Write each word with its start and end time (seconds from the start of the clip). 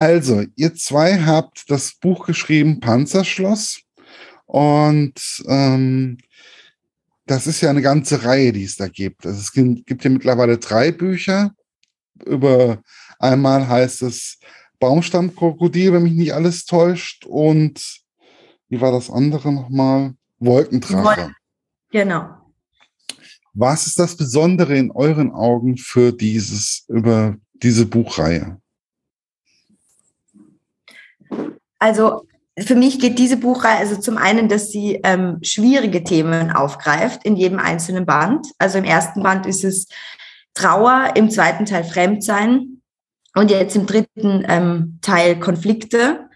Also, 0.00 0.44
ihr 0.56 0.74
zwei 0.74 1.20
habt 1.20 1.70
das 1.70 1.94
Buch 1.94 2.26
geschrieben, 2.26 2.80
Panzerschloss. 2.80 3.82
Und 4.46 5.44
ähm, 5.46 6.16
das 7.26 7.46
ist 7.46 7.60
ja 7.60 7.70
eine 7.70 7.82
ganze 7.82 8.24
Reihe, 8.24 8.52
die 8.52 8.64
es 8.64 8.76
da 8.76 8.88
gibt. 8.88 9.24
Also 9.24 9.38
es 9.38 9.52
gibt 9.52 10.02
ja 10.02 10.10
mittlerweile 10.10 10.58
drei 10.58 10.90
Bücher. 10.90 11.52
Über 12.24 12.82
einmal 13.18 13.68
heißt 13.68 14.02
es 14.02 14.38
Baumstammkrokodil, 14.80 15.92
wenn 15.92 16.02
mich 16.02 16.14
nicht 16.14 16.34
alles 16.34 16.64
täuscht. 16.64 17.26
Und 17.26 18.00
wie 18.68 18.80
war 18.80 18.90
das 18.90 19.10
andere 19.10 19.52
nochmal? 19.52 20.14
Wolkendrache. 20.38 21.34
Genau. 21.90 22.36
Was 23.52 23.86
ist 23.86 23.98
das 23.98 24.16
Besondere 24.16 24.76
in 24.76 24.90
euren 24.90 25.30
Augen 25.30 25.76
für 25.76 26.12
dieses, 26.12 26.84
über 26.88 27.36
diese 27.62 27.84
Buchreihe? 27.84 28.59
Also 31.78 32.26
für 32.58 32.74
mich 32.74 32.98
geht 32.98 33.18
diese 33.18 33.36
Buchreihe 33.36 33.78
also 33.78 33.96
zum 33.96 34.18
einen, 34.18 34.48
dass 34.48 34.70
sie 34.70 35.00
ähm, 35.02 35.38
schwierige 35.42 36.04
Themen 36.04 36.50
aufgreift 36.50 37.24
in 37.24 37.36
jedem 37.36 37.58
einzelnen 37.58 38.06
Band. 38.06 38.46
Also 38.58 38.78
im 38.78 38.84
ersten 38.84 39.22
Band 39.22 39.46
ist 39.46 39.64
es 39.64 39.88
Trauer, 40.54 41.12
im 41.14 41.30
zweiten 41.30 41.64
Teil 41.64 41.84
Fremdsein 41.84 42.82
und 43.34 43.50
jetzt 43.50 43.76
im 43.76 43.86
dritten 43.86 44.44
ähm, 44.48 44.98
Teil 45.00 45.38
Konflikte. 45.38 46.28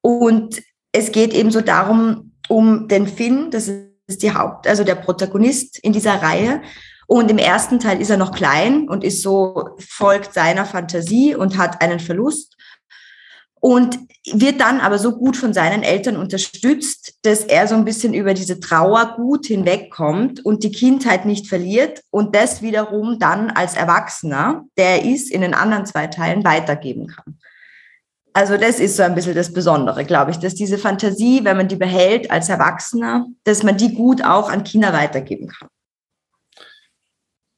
Und 0.00 0.62
es 0.92 1.12
geht 1.12 1.34
eben 1.34 1.50
so 1.50 1.60
darum, 1.60 2.32
um 2.48 2.88
den 2.88 3.06
Finn, 3.06 3.50
das 3.50 3.68
ist 4.06 4.22
die 4.22 4.32
Haupt, 4.32 4.68
also 4.68 4.84
der 4.84 4.94
Protagonist 4.94 5.78
in 5.80 5.92
dieser 5.92 6.22
Reihe. 6.22 6.62
Und 7.08 7.30
im 7.30 7.38
ersten 7.38 7.78
Teil 7.78 8.00
ist 8.00 8.10
er 8.10 8.16
noch 8.16 8.32
klein 8.32 8.88
und 8.88 9.04
ist 9.04 9.22
so, 9.22 9.70
folgt 9.78 10.32
seiner 10.32 10.64
Fantasie 10.64 11.34
und 11.34 11.58
hat 11.58 11.82
einen 11.82 12.00
Verlust 12.00 12.55
und 13.66 13.98
wird 14.32 14.60
dann 14.60 14.78
aber 14.78 14.96
so 14.96 15.10
gut 15.10 15.36
von 15.36 15.52
seinen 15.52 15.82
Eltern 15.82 16.16
unterstützt, 16.16 17.14
dass 17.22 17.40
er 17.40 17.66
so 17.66 17.74
ein 17.74 17.84
bisschen 17.84 18.14
über 18.14 18.32
diese 18.32 18.60
Trauer 18.60 19.16
gut 19.16 19.46
hinwegkommt 19.46 20.44
und 20.44 20.62
die 20.62 20.70
Kindheit 20.70 21.26
nicht 21.26 21.48
verliert 21.48 22.00
und 22.10 22.36
das 22.36 22.62
wiederum 22.62 23.18
dann 23.18 23.50
als 23.50 23.74
Erwachsener, 23.74 24.62
der 24.78 25.02
er 25.02 25.04
ist, 25.04 25.32
in 25.32 25.40
den 25.40 25.52
anderen 25.52 25.84
zwei 25.84 26.06
Teilen 26.06 26.44
weitergeben 26.44 27.08
kann. 27.08 27.38
Also 28.34 28.56
das 28.56 28.78
ist 28.78 28.96
so 28.96 29.02
ein 29.02 29.16
bisschen 29.16 29.34
das 29.34 29.52
Besondere, 29.52 30.04
glaube 30.04 30.30
ich, 30.30 30.36
dass 30.36 30.54
diese 30.54 30.78
Fantasie, 30.78 31.40
wenn 31.42 31.56
man 31.56 31.66
die 31.66 31.74
behält 31.74 32.30
als 32.30 32.48
Erwachsener, 32.48 33.26
dass 33.42 33.64
man 33.64 33.76
die 33.76 33.94
gut 33.94 34.22
auch 34.22 34.48
an 34.48 34.62
Kinder 34.62 34.92
weitergeben 34.92 35.48
kann. 35.48 35.68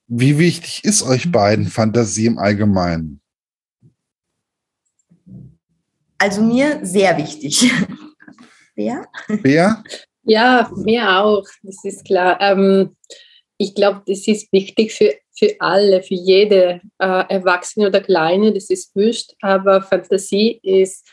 Wie 0.06 0.38
wichtig 0.38 0.84
ist 0.84 1.02
euch 1.02 1.30
beiden 1.30 1.66
Fantasie 1.66 2.24
im 2.24 2.38
Allgemeinen? 2.38 3.20
Also 6.18 6.42
mir 6.42 6.80
sehr 6.84 7.16
wichtig. 7.16 7.70
Wer? 8.74 9.06
Wer? 9.28 9.82
Ja, 10.22 10.70
mir 10.76 11.08
auch, 11.18 11.46
das 11.62 11.84
ist 11.84 12.04
klar. 12.04 12.38
Ähm, 12.40 12.96
ich 13.56 13.74
glaube, 13.74 14.02
das 14.06 14.28
ist 14.28 14.52
wichtig 14.52 14.92
für, 14.92 15.14
für 15.36 15.56
alle, 15.58 16.02
für 16.02 16.14
jede, 16.14 16.80
äh, 16.98 17.24
Erwachsene 17.28 17.88
oder 17.88 18.00
Kleine, 18.00 18.52
das 18.52 18.70
ist 18.70 18.94
wurscht, 18.94 19.34
aber 19.40 19.82
Fantasie 19.82 20.60
ist 20.62 21.08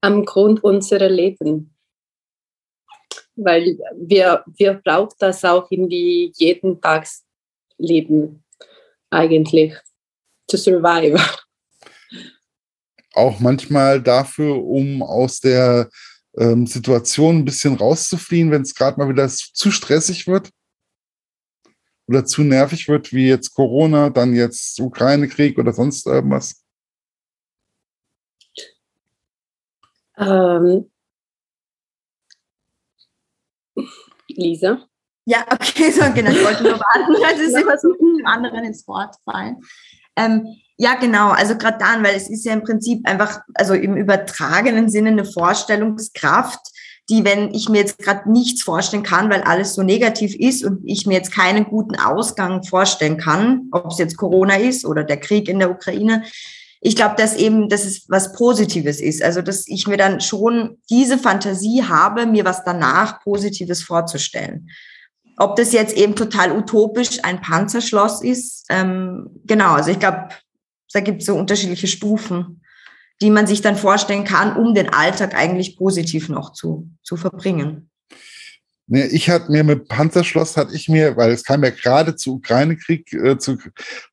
am 0.00 0.24
Grund 0.24 0.62
unserer 0.62 1.08
Leben. 1.08 1.74
Weil 3.34 3.78
wir, 3.96 4.44
wir 4.46 4.74
brauchen 4.74 5.16
das 5.18 5.44
auch 5.44 5.70
in 5.70 5.88
die 5.88 6.32
jeden 6.36 6.80
Tagsleben 6.80 8.44
eigentlich, 9.10 9.74
to 10.48 10.56
survive 10.56 11.18
auch 13.18 13.40
manchmal 13.40 14.02
dafür, 14.02 14.64
um 14.64 15.02
aus 15.02 15.40
der 15.40 15.90
ähm, 16.36 16.66
Situation 16.66 17.38
ein 17.38 17.44
bisschen 17.44 17.74
rauszufliehen, 17.74 18.50
wenn 18.50 18.62
es 18.62 18.74
gerade 18.74 18.98
mal 18.98 19.08
wieder 19.08 19.28
zu 19.28 19.70
stressig 19.70 20.26
wird 20.26 20.50
oder 22.06 22.24
zu 22.24 22.42
nervig 22.42 22.88
wird, 22.88 23.12
wie 23.12 23.28
jetzt 23.28 23.54
Corona, 23.54 24.10
dann 24.10 24.34
jetzt 24.34 24.80
Ukraine-Krieg 24.80 25.58
oder 25.58 25.72
sonst 25.72 26.06
irgendwas? 26.06 26.64
Ähm, 30.16 30.90
Lisa? 34.28 34.86
Ja, 35.24 35.44
okay, 35.52 35.90
so 35.90 36.00
genau. 36.14 36.30
Ich 36.30 36.42
wollte 36.42 36.62
nur 36.62 36.80
warten, 36.80 37.12
dass 37.20 37.54
sie 37.54 37.62
versuchen, 37.62 38.16
dem 38.16 38.26
anderen 38.26 38.64
ins 38.64 38.86
Wort 38.88 39.16
fallen. 39.24 39.60
Ähm, 40.16 40.46
ja, 40.78 40.94
genau. 40.94 41.30
Also 41.30 41.56
gerade 41.56 41.78
dann, 41.78 42.04
weil 42.04 42.14
es 42.14 42.30
ist 42.30 42.44
ja 42.44 42.52
im 42.52 42.62
Prinzip 42.62 43.06
einfach, 43.06 43.40
also 43.54 43.74
im 43.74 43.96
übertragenen 43.96 44.88
Sinne 44.88 45.10
eine 45.10 45.24
Vorstellungskraft, 45.24 46.60
die, 47.10 47.24
wenn 47.24 47.52
ich 47.52 47.68
mir 47.68 47.78
jetzt 47.80 47.98
gerade 47.98 48.30
nichts 48.30 48.62
vorstellen 48.62 49.02
kann, 49.02 49.28
weil 49.28 49.42
alles 49.42 49.74
so 49.74 49.82
negativ 49.82 50.36
ist 50.36 50.64
und 50.64 50.82
ich 50.84 51.04
mir 51.04 51.14
jetzt 51.14 51.32
keinen 51.32 51.64
guten 51.64 51.96
Ausgang 51.96 52.62
vorstellen 52.62 53.16
kann, 53.16 53.68
ob 53.72 53.90
es 53.90 53.98
jetzt 53.98 54.16
Corona 54.16 54.56
ist 54.56 54.84
oder 54.84 55.02
der 55.02 55.18
Krieg 55.18 55.48
in 55.48 55.58
der 55.58 55.70
Ukraine, 55.70 56.22
ich 56.80 56.94
glaube, 56.94 57.16
dass 57.16 57.34
eben, 57.34 57.68
dass 57.68 57.84
es 57.84 58.08
was 58.08 58.32
Positives 58.34 59.00
ist. 59.00 59.20
Also, 59.20 59.42
dass 59.42 59.66
ich 59.66 59.88
mir 59.88 59.96
dann 59.96 60.20
schon 60.20 60.78
diese 60.88 61.18
Fantasie 61.18 61.82
habe, 61.82 62.24
mir 62.24 62.44
was 62.44 62.62
danach 62.62 63.20
Positives 63.20 63.82
vorzustellen. 63.82 64.70
Ob 65.38 65.56
das 65.56 65.72
jetzt 65.72 65.96
eben 65.96 66.14
total 66.14 66.56
utopisch 66.56 67.24
ein 67.24 67.40
Panzerschloss 67.40 68.22
ist, 68.22 68.64
ähm, 68.68 69.28
genau, 69.44 69.72
also 69.72 69.90
ich 69.90 69.98
glaube, 69.98 70.28
da 70.92 71.00
gibt 71.00 71.20
es 71.20 71.26
so 71.26 71.36
unterschiedliche 71.36 71.86
Stufen, 71.86 72.62
die 73.20 73.30
man 73.30 73.46
sich 73.46 73.60
dann 73.60 73.76
vorstellen 73.76 74.24
kann, 74.24 74.56
um 74.56 74.74
den 74.74 74.90
Alltag 74.90 75.34
eigentlich 75.34 75.76
positiv 75.76 76.28
noch 76.28 76.52
zu, 76.52 76.90
zu 77.02 77.16
verbringen. 77.16 77.90
Nee, 78.90 79.04
ich 79.04 79.28
hatte 79.28 79.52
mir 79.52 79.64
mit 79.64 79.86
Panzerschloss, 79.88 80.56
hatte 80.56 80.74
ich 80.74 80.88
mir, 80.88 81.14
weil 81.18 81.30
es 81.30 81.44
kam 81.44 81.62
ja 81.62 81.68
gerade 81.68 82.16
zu 82.16 82.36
Ukraine-Krieg, 82.36 83.12
äh, 83.12 83.38
zu, 83.38 83.58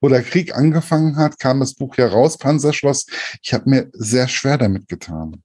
wo 0.01 0.09
der 0.09 0.21
Krieg 0.21 0.53
angefangen 0.53 1.15
hat, 1.15 1.39
kam 1.39 1.61
das 1.61 1.75
Buch 1.75 1.95
ja 1.95 2.07
raus, 2.07 2.37
Panzerschloss. 2.37 3.05
Ich 3.41 3.53
habe 3.53 3.69
mir 3.69 3.89
sehr 3.93 4.27
schwer 4.27 4.57
damit 4.57 4.89
getan. 4.89 5.41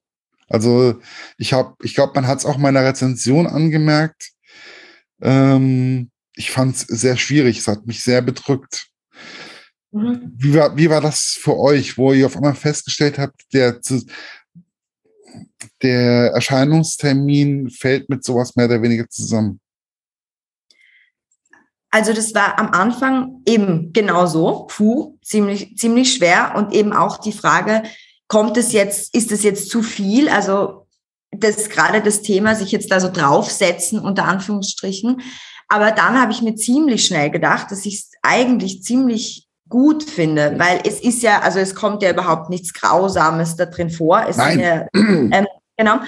Also 0.49 0.99
ich 1.39 1.53
habe, 1.53 1.77
ich 1.83 1.95
glaube, 1.95 2.13
man 2.17 2.27
hat 2.27 2.41
es 2.41 2.45
auch 2.45 2.59
meiner 2.59 2.85
Rezension 2.85 3.47
angemerkt. 3.47 4.33
Ähm, 5.23 6.11
ich 6.35 6.51
fand 6.51 6.75
es 6.75 6.81
sehr 6.83 7.17
schwierig, 7.17 7.59
es 7.59 7.69
hat 7.69 7.87
mich 7.87 8.03
sehr 8.03 8.23
bedrückt. 8.23 8.90
Mhm. 9.93 10.33
Wie, 10.37 10.55
war, 10.55 10.77
wie 10.77 10.89
war 10.89 11.01
das 11.01 11.39
für 11.41 11.57
euch, 11.57 11.99
wo 11.99 12.13
ihr 12.13 12.27
auf 12.27 12.37
einmal 12.37 12.55
festgestellt 12.55 13.19
habt, 13.19 13.53
der, 13.53 13.81
der 15.83 16.33
Erscheinungstermin 16.33 17.71
fällt 17.71 18.09
mit 18.09 18.25
sowas 18.25 18.55
mehr 18.57 18.67
oder 18.67 18.83
weniger 18.83 19.09
zusammen? 19.09 19.61
Also 21.93 22.13
das 22.13 22.35
war 22.35 22.57
am 22.59 22.69
Anfang 22.69 23.43
eben 23.47 23.93
genauso, 23.93 24.69
puh, 24.71 25.19
ziemlich, 25.23 25.77
ziemlich 25.77 26.15
schwer 26.15 26.55
und 26.57 26.73
eben 26.73 26.93
auch 26.93 27.19
die 27.19 27.33
Frage, 27.33 27.83
kommt 28.29 28.57
es 28.57 28.73
jetzt, 28.73 29.13
ist 29.13 29.33
es 29.33 29.43
jetzt 29.43 29.71
zu 29.71 29.83
viel? 29.83 30.29
Also 30.29 30.87
das 31.33 31.69
gerade 31.69 32.01
das 32.01 32.23
Thema, 32.23 32.55
sich 32.55 32.71
jetzt 32.71 32.93
da 32.93 33.01
so 33.01 33.11
draufsetzen, 33.11 33.99
unter 33.99 34.25
Anführungsstrichen. 34.25 35.21
Aber 35.69 35.91
dann 35.91 36.21
habe 36.21 36.33
ich 36.33 36.43
mir 36.43 36.55
ziemlich 36.55 37.05
schnell 37.05 37.31
gedacht, 37.31 37.71
dass 37.71 37.87
ich 37.87 37.95
es 37.95 38.11
eigentlich 38.23 38.83
ziemlich 38.83 39.49
gut 39.71 40.03
finde, 40.03 40.57
weil 40.59 40.81
es 40.85 41.01
ist 41.01 41.23
ja, 41.23 41.41
also 41.41 41.59
es 41.59 41.75
kommt 41.75 42.03
ja 42.03 42.11
überhaupt 42.11 42.51
nichts 42.51 42.75
Grausames 42.75 43.57
da 43.57 43.65
drin 43.65 43.89
vor. 43.89 44.27
Es 44.29 44.37
Nein. 44.37 44.59
Ja, 44.61 44.87
ähm, 44.95 45.47
genau. 45.79 46.01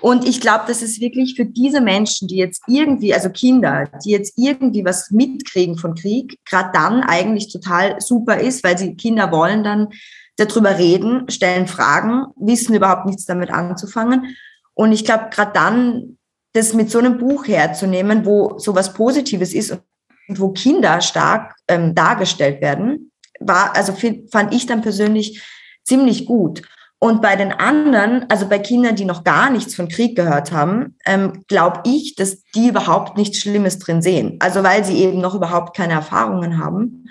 Und 0.00 0.28
ich 0.28 0.40
glaube, 0.40 0.64
dass 0.68 0.82
es 0.82 1.00
wirklich 1.00 1.34
für 1.34 1.46
diese 1.46 1.80
Menschen, 1.80 2.28
die 2.28 2.36
jetzt 2.36 2.62
irgendwie, 2.68 3.14
also 3.14 3.30
Kinder, 3.30 3.88
die 4.04 4.10
jetzt 4.10 4.34
irgendwie 4.36 4.84
was 4.84 5.10
mitkriegen 5.10 5.78
von 5.78 5.94
Krieg, 5.94 6.38
gerade 6.44 6.70
dann 6.72 7.02
eigentlich 7.02 7.50
total 7.50 8.00
super 8.00 8.38
ist, 8.38 8.62
weil 8.62 8.78
sie 8.78 8.94
Kinder 8.94 9.32
wollen 9.32 9.64
dann 9.64 9.88
darüber 10.36 10.78
reden, 10.78 11.28
stellen 11.30 11.66
Fragen, 11.66 12.26
wissen 12.36 12.74
überhaupt 12.74 13.06
nichts 13.06 13.24
damit 13.24 13.50
anzufangen. 13.50 14.36
Und 14.74 14.92
ich 14.92 15.04
glaube, 15.04 15.30
gerade 15.30 15.52
dann 15.54 16.18
das 16.52 16.74
mit 16.74 16.90
so 16.90 16.98
einem 16.98 17.18
Buch 17.18 17.48
herzunehmen, 17.48 18.26
wo 18.26 18.58
sowas 18.58 18.92
Positives 18.92 19.54
ist 19.54 19.72
und 19.72 19.80
wo 20.28 20.50
Kinder 20.50 21.00
stark 21.00 21.54
ähm, 21.68 21.94
dargestellt 21.94 22.60
werden, 22.60 23.12
war, 23.40 23.76
also 23.76 23.92
fand 24.30 24.54
ich 24.54 24.66
dann 24.66 24.82
persönlich 24.82 25.42
ziemlich 25.84 26.26
gut. 26.26 26.62
Und 26.98 27.20
bei 27.20 27.36
den 27.36 27.52
anderen, 27.52 28.24
also 28.30 28.48
bei 28.48 28.58
Kindern, 28.58 28.96
die 28.96 29.04
noch 29.04 29.22
gar 29.22 29.50
nichts 29.50 29.74
von 29.74 29.88
Krieg 29.88 30.16
gehört 30.16 30.50
haben, 30.50 30.96
ähm, 31.04 31.44
glaube 31.46 31.82
ich, 31.84 32.14
dass 32.14 32.42
die 32.54 32.68
überhaupt 32.68 33.18
nichts 33.18 33.40
Schlimmes 33.40 33.78
drin 33.78 34.00
sehen. 34.00 34.36
Also 34.40 34.62
weil 34.62 34.84
sie 34.84 34.96
eben 34.96 35.20
noch 35.20 35.34
überhaupt 35.34 35.76
keine 35.76 35.92
Erfahrungen 35.92 36.58
haben. 36.58 37.10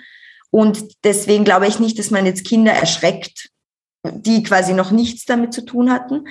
Und 0.50 1.04
deswegen 1.04 1.44
glaube 1.44 1.68
ich 1.68 1.78
nicht, 1.78 1.98
dass 1.98 2.10
man 2.10 2.26
jetzt 2.26 2.44
Kinder 2.44 2.72
erschreckt, 2.72 3.50
die 4.04 4.42
quasi 4.42 4.72
noch 4.74 4.90
nichts 4.90 5.24
damit 5.24 5.52
zu 5.52 5.64
tun 5.64 5.92
hatten, 5.92 6.24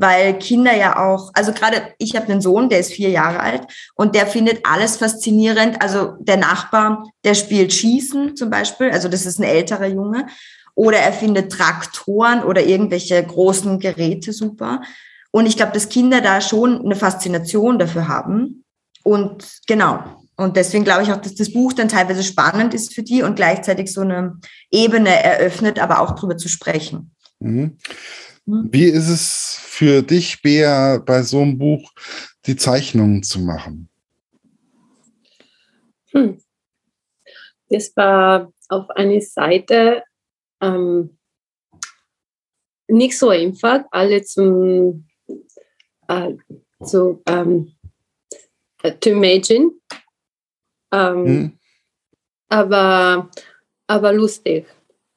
weil 0.00 0.38
Kinder 0.38 0.76
ja 0.76 0.98
auch, 0.98 1.30
also 1.34 1.52
gerade 1.52 1.94
ich 1.98 2.16
habe 2.16 2.30
einen 2.30 2.40
Sohn, 2.40 2.68
der 2.68 2.80
ist 2.80 2.92
vier 2.92 3.10
Jahre 3.10 3.40
alt 3.40 3.62
und 3.94 4.14
der 4.14 4.26
findet 4.26 4.60
alles 4.64 4.96
faszinierend. 4.96 5.82
Also 5.82 6.16
der 6.20 6.36
Nachbar, 6.36 7.10
der 7.24 7.34
spielt 7.34 7.72
Schießen 7.72 8.36
zum 8.36 8.50
Beispiel, 8.50 8.90
also 8.90 9.08
das 9.08 9.26
ist 9.26 9.38
ein 9.38 9.44
älterer 9.44 9.86
Junge 9.86 10.26
oder 10.74 10.98
er 10.98 11.12
findet 11.12 11.52
Traktoren 11.52 12.44
oder 12.44 12.62
irgendwelche 12.64 13.22
großen 13.22 13.80
Geräte 13.80 14.32
super. 14.32 14.82
Und 15.30 15.46
ich 15.46 15.56
glaube, 15.56 15.72
dass 15.72 15.88
Kinder 15.88 16.20
da 16.20 16.40
schon 16.40 16.84
eine 16.84 16.96
Faszination 16.96 17.78
dafür 17.78 18.08
haben. 18.08 18.64
Und 19.02 19.44
genau. 19.66 20.02
Und 20.36 20.56
deswegen 20.56 20.84
glaube 20.84 21.02
ich 21.02 21.10
auch, 21.10 21.20
dass 21.20 21.34
das 21.34 21.52
Buch 21.52 21.72
dann 21.72 21.88
teilweise 21.88 22.22
spannend 22.22 22.74
ist 22.74 22.94
für 22.94 23.02
die 23.02 23.22
und 23.22 23.34
gleichzeitig 23.34 23.92
so 23.92 24.02
eine 24.02 24.38
Ebene 24.70 25.10
eröffnet, 25.10 25.80
aber 25.80 26.00
auch 26.00 26.12
darüber 26.12 26.36
zu 26.36 26.48
sprechen. 26.48 27.10
Mhm. 27.40 27.78
Mhm. 28.48 28.68
Wie 28.72 28.84
ist 28.84 29.08
es 29.08 29.58
für 29.60 30.02
dich, 30.02 30.42
Bea, 30.42 30.98
bei 30.98 31.22
so 31.22 31.40
einem 31.40 31.58
Buch 31.58 31.92
die 32.46 32.56
Zeichnungen 32.56 33.22
zu 33.22 33.40
machen? 33.40 33.88
Hm. 36.12 36.38
Das 37.68 37.94
war 37.96 38.52
auf 38.68 38.88
einer 38.90 39.20
Seite 39.20 40.02
ähm, 40.60 41.18
nicht 42.88 43.18
so 43.18 43.28
einfach, 43.28 43.84
alle 43.90 44.22
zum 44.22 45.06
äh, 46.08 46.34
zu 46.84 47.22
ähm, 47.26 47.72
äh, 48.82 48.92
to 48.92 49.10
imagine. 49.10 49.72
Ähm, 50.90 51.26
hm. 51.26 51.58
aber, 52.48 53.30
aber 53.86 54.12
lustig, 54.14 54.66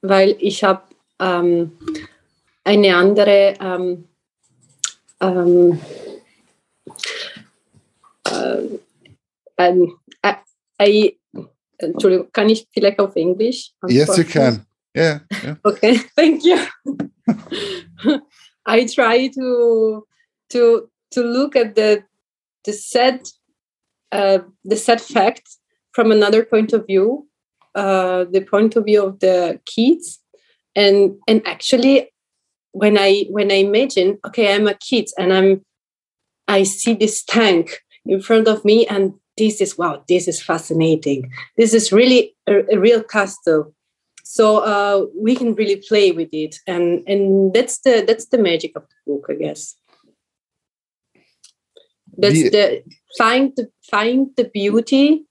weil 0.01 0.35
ich 0.39 0.65
habe 0.65 0.83
ähm, 1.19 1.77
eine 2.71 2.95
andere 2.95 3.53
ähm, 3.59 4.07
ähm, 5.19 5.79
äh, 10.23 10.35
I, 10.81 11.19
Entschuldigung, 11.77 12.31
kann 12.31 12.49
ich 12.49 12.67
vielleicht 12.71 12.99
auf 12.99 13.15
Englisch? 13.15 13.71
Yes, 13.87 14.17
you 14.17 14.23
can. 14.23 14.65
Yeah, 14.95 15.21
yeah. 15.43 15.55
Okay, 15.63 15.99
thank 16.15 16.43
you. 16.43 16.57
I 18.65 18.85
try 18.85 19.29
to 19.29 20.07
to 20.49 20.89
to 21.11 21.21
look 21.21 21.55
at 21.55 21.75
the 21.75 22.03
the 22.65 22.73
set 22.73 23.27
uh, 24.11 24.39
the 24.63 24.75
set 24.75 25.01
facts 25.01 25.59
from 25.93 26.11
another 26.11 26.43
point 26.43 26.73
of 26.73 26.85
view, 26.87 27.27
uh, 27.75 28.25
the 28.31 28.41
point 28.41 28.75
of 28.75 28.85
view 28.85 29.03
of 29.03 29.19
the 29.19 29.59
kids, 29.65 30.19
and 30.75 31.17
and 31.27 31.41
actually, 31.45 32.09
when 32.71 32.97
I 32.97 33.25
when 33.29 33.51
I 33.51 33.55
imagine, 33.55 34.19
okay, 34.25 34.53
I'm 34.53 34.67
a 34.67 34.73
kid 34.73 35.09
and 35.17 35.33
I'm 35.33 35.65
I 36.47 36.63
see 36.63 36.93
this 36.93 37.23
tank 37.23 37.81
in 38.05 38.21
front 38.21 38.47
of 38.47 38.65
me, 38.65 38.87
and 38.87 39.13
this 39.37 39.61
is 39.61 39.77
wow, 39.77 40.03
this 40.07 40.27
is 40.27 40.41
fascinating. 40.41 41.31
This 41.57 41.73
is 41.73 41.91
really 41.91 42.35
a, 42.47 42.63
a 42.73 42.79
real 42.79 43.03
castle. 43.03 43.73
So 44.23 44.59
uh, 44.59 45.05
we 45.19 45.35
can 45.35 45.55
really 45.55 45.83
play 45.87 46.11
with 46.11 46.29
it, 46.31 46.55
and 46.67 47.03
and 47.07 47.53
that's 47.53 47.79
the 47.79 48.03
that's 48.07 48.27
the 48.27 48.37
magic 48.37 48.73
of 48.75 48.83
the 48.83 49.11
book, 49.11 49.27
I 49.29 49.33
guess. 49.35 49.75
That's 52.17 52.43
the, 52.43 52.49
the 52.49 52.83
find 53.17 53.53
the 53.55 53.69
find 53.89 54.27
the 54.37 54.45
beauty 54.45 55.25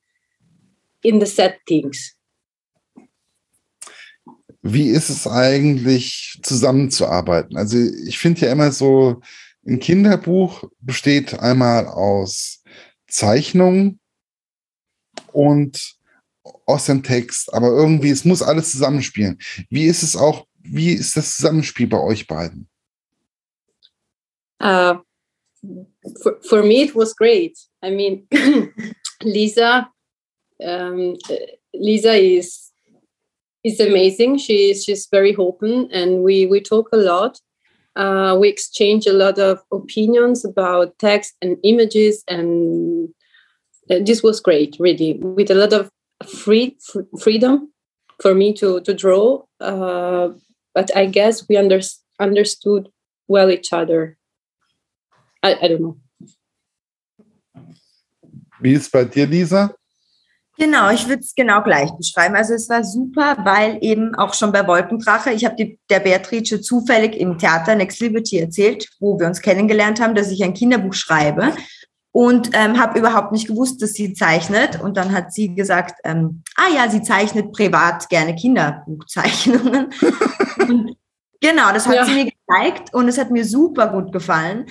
in 1.02 1.18
the 1.18 1.26
settings. 1.26 2.14
Wie 4.62 4.88
ist 4.88 5.08
es 5.08 5.26
eigentlich, 5.26 6.38
zusammenzuarbeiten? 6.42 7.56
Also 7.56 7.78
ich 7.78 8.18
finde 8.18 8.42
ja 8.42 8.52
immer 8.52 8.72
so, 8.72 9.20
ein 9.66 9.78
Kinderbuch 9.78 10.64
besteht 10.80 11.38
einmal 11.38 11.86
aus 11.86 12.62
Zeichnungen 13.06 14.00
und 15.32 15.96
aus 16.66 16.86
dem 16.86 17.02
Text, 17.02 17.52
aber 17.52 17.68
irgendwie, 17.68 18.10
es 18.10 18.24
muss 18.24 18.42
alles 18.42 18.72
zusammenspielen. 18.72 19.38
Wie 19.68 19.84
ist 19.84 20.02
es 20.02 20.16
auch, 20.16 20.46
wie 20.58 20.92
ist 20.92 21.16
das 21.16 21.36
Zusammenspiel 21.36 21.86
bei 21.86 22.00
euch 22.00 22.26
beiden? 22.26 22.68
Uh, 24.62 24.98
for, 26.22 26.38
for 26.42 26.62
me, 26.62 26.82
it 26.82 26.94
was 26.94 27.14
great. 27.16 27.56
I 27.82 27.90
mean, 27.90 28.26
Lisa, 29.22 29.90
um, 30.58 31.16
Lisa 31.72 32.12
is 32.12 32.69
is 33.64 33.80
amazing. 33.80 34.38
She's 34.38 34.84
she's 34.84 35.06
very 35.10 35.34
open, 35.36 35.88
and 35.92 36.22
we 36.22 36.46
we 36.46 36.60
talk 36.60 36.88
a 36.92 36.96
lot. 36.96 37.40
Uh, 37.96 38.36
we 38.40 38.48
exchange 38.48 39.06
a 39.06 39.12
lot 39.12 39.38
of 39.38 39.60
opinions 39.72 40.44
about 40.44 40.98
text 40.98 41.34
and 41.42 41.58
images, 41.64 42.24
and 42.28 43.08
this 43.88 44.22
was 44.22 44.40
great, 44.40 44.76
really, 44.78 45.14
with 45.14 45.50
a 45.50 45.54
lot 45.54 45.72
of 45.72 45.90
free 46.26 46.76
freedom 47.20 47.72
for 48.20 48.34
me 48.34 48.52
to 48.54 48.80
to 48.80 48.94
draw. 48.94 49.42
Uh, 49.60 50.30
but 50.74 50.94
I 50.96 51.06
guess 51.06 51.48
we 51.48 51.56
under, 51.56 51.80
understood 52.20 52.88
well 53.28 53.50
each 53.50 53.72
other. 53.72 54.16
I, 55.42 55.56
I 55.62 55.68
don't 55.68 55.80
know. 55.80 55.96
Wie 58.60 58.74
ist 58.74 58.92
bei 58.92 59.04
dir, 59.04 59.26
Lisa? 59.26 59.74
Genau, 60.60 60.90
ich 60.90 61.08
würde 61.08 61.22
es 61.22 61.34
genau 61.34 61.62
gleich 61.62 61.90
beschreiben. 61.92 62.36
Also 62.36 62.52
es 62.52 62.68
war 62.68 62.84
super, 62.84 63.34
weil 63.44 63.78
eben 63.80 64.14
auch 64.14 64.34
schon 64.34 64.52
bei 64.52 64.66
Wolkendrache, 64.66 65.32
ich 65.32 65.46
habe 65.46 65.78
der 65.88 66.00
Beatrice 66.00 66.60
zufällig 66.60 67.18
im 67.18 67.38
Theater 67.38 67.74
Next 67.74 67.98
Liberty 68.00 68.40
erzählt, 68.40 68.86
wo 69.00 69.18
wir 69.18 69.26
uns 69.26 69.40
kennengelernt 69.40 70.02
haben, 70.02 70.14
dass 70.14 70.30
ich 70.30 70.44
ein 70.44 70.52
Kinderbuch 70.52 70.92
schreibe 70.92 71.54
und 72.12 72.50
ähm, 72.52 72.78
habe 72.78 72.98
überhaupt 72.98 73.32
nicht 73.32 73.48
gewusst, 73.48 73.80
dass 73.80 73.94
sie 73.94 74.12
zeichnet. 74.12 74.78
Und 74.82 74.98
dann 74.98 75.12
hat 75.12 75.32
sie 75.32 75.54
gesagt, 75.54 75.98
ähm, 76.04 76.42
ah 76.56 76.68
ja, 76.76 76.90
sie 76.90 77.00
zeichnet 77.00 77.52
privat 77.52 78.10
gerne 78.10 78.34
Kinderbuchzeichnungen. 78.34 79.86
und 80.58 80.94
genau, 81.40 81.72
das 81.72 81.86
hat 81.86 81.94
ja. 81.94 82.04
sie 82.04 82.12
mir 82.12 82.30
gezeigt 82.32 82.92
und 82.92 83.08
es 83.08 83.16
hat 83.16 83.30
mir 83.30 83.46
super 83.46 83.88
gut 83.88 84.12
gefallen. 84.12 84.66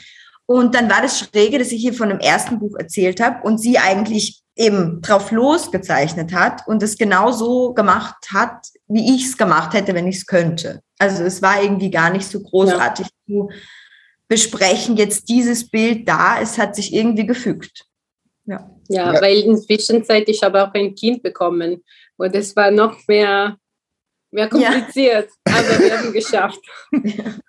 Und 0.49 0.73
dann 0.73 0.89
war 0.89 1.03
das 1.03 1.19
Schräge, 1.19 1.59
dass 1.59 1.71
ich 1.71 1.79
hier 1.79 1.93
von 1.93 2.09
dem 2.09 2.17
ersten 2.17 2.57
Buch 2.57 2.75
erzählt 2.75 3.19
habe 3.21 3.45
und 3.45 3.59
sie 3.59 3.77
eigentlich 3.77 4.41
eben 4.55 4.99
drauf 4.99 5.29
losgezeichnet 5.29 6.33
hat 6.33 6.67
und 6.67 6.81
es 6.81 6.97
genau 6.97 7.31
so 7.31 7.75
gemacht 7.75 8.15
hat, 8.33 8.65
wie 8.87 9.15
ich 9.15 9.25
es 9.25 9.37
gemacht 9.37 9.75
hätte, 9.75 9.93
wenn 9.93 10.07
ich 10.07 10.15
es 10.15 10.25
könnte. 10.25 10.81
Also 10.97 11.23
es 11.23 11.43
war 11.43 11.61
irgendwie 11.61 11.91
gar 11.91 12.09
nicht 12.09 12.25
so 12.25 12.41
großartig 12.41 13.05
ja. 13.05 13.11
zu 13.27 13.49
besprechen, 14.27 14.97
jetzt 14.97 15.29
dieses 15.29 15.69
Bild 15.69 16.09
da, 16.09 16.41
es 16.41 16.57
hat 16.57 16.75
sich 16.75 16.95
irgendwie 16.95 17.27
gefügt. 17.27 17.85
Ja, 18.45 18.71
ja, 18.87 19.13
ja. 19.13 19.21
weil 19.21 19.37
inzwischen 19.41 20.03
ich 20.25 20.41
habe 20.41 20.63
auch 20.63 20.73
ein 20.73 20.95
Kind 20.95 21.21
bekommen 21.21 21.83
und 22.17 22.35
es 22.35 22.55
war 22.55 22.71
noch 22.71 22.97
mehr, 23.07 23.55
mehr 24.31 24.49
kompliziert, 24.49 25.29
ja. 25.47 25.55
aber 25.55 25.79
wir 25.79 25.95
haben 25.99 26.11
geschafft. 26.11 26.61
Ja. 26.91 27.23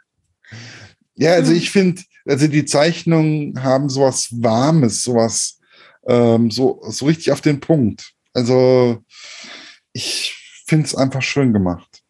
Ja, 1.16 1.32
also 1.32 1.52
ich 1.52 1.70
finde, 1.70 2.00
also 2.26 2.46
die 2.46 2.64
Zeichnungen 2.64 3.62
haben 3.62 3.88
sowas 3.88 4.28
Warmes, 4.30 5.02
sowas 5.02 5.58
ähm, 6.06 6.50
so, 6.50 6.80
so 6.88 7.06
richtig 7.06 7.32
auf 7.32 7.40
den 7.40 7.60
Punkt. 7.60 8.12
Also 8.32 9.02
ich 9.92 10.62
finde 10.66 10.86
es 10.86 10.94
einfach 10.94 11.22
schön 11.22 11.52
gemacht. 11.52 12.02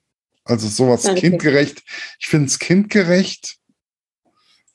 Also 0.45 0.69
sowas 0.69 1.03
Danke. 1.03 1.21
kindgerecht. 1.21 1.83
Ich 2.19 2.27
finde 2.27 2.47
es 2.47 2.59
kindgerecht 2.59 3.59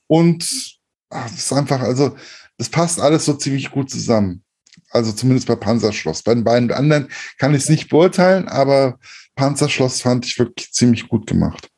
und 0.07 0.79
ach, 1.09 1.29
das 1.29 1.37
ist 1.37 1.53
einfach, 1.53 1.81
also 1.81 2.15
das 2.57 2.69
passt 2.69 2.99
alles 2.99 3.25
so 3.25 3.33
ziemlich 3.33 3.71
gut 3.71 3.89
zusammen. 3.89 4.43
Also 4.91 5.11
zumindest 5.11 5.47
bei 5.47 5.55
Panzerschloss. 5.55 6.23
Bei 6.23 6.33
den 6.33 6.43
beiden 6.43 6.71
anderen 6.71 7.09
kann 7.37 7.53
ich 7.53 7.63
es 7.63 7.69
nicht 7.69 7.89
beurteilen, 7.89 8.47
aber 8.47 8.99
Panzerschloss 9.35 10.01
fand 10.01 10.25
ich 10.25 10.39
wirklich 10.39 10.71
ziemlich 10.71 11.07
gut 11.07 11.27
gemacht. 11.27 11.69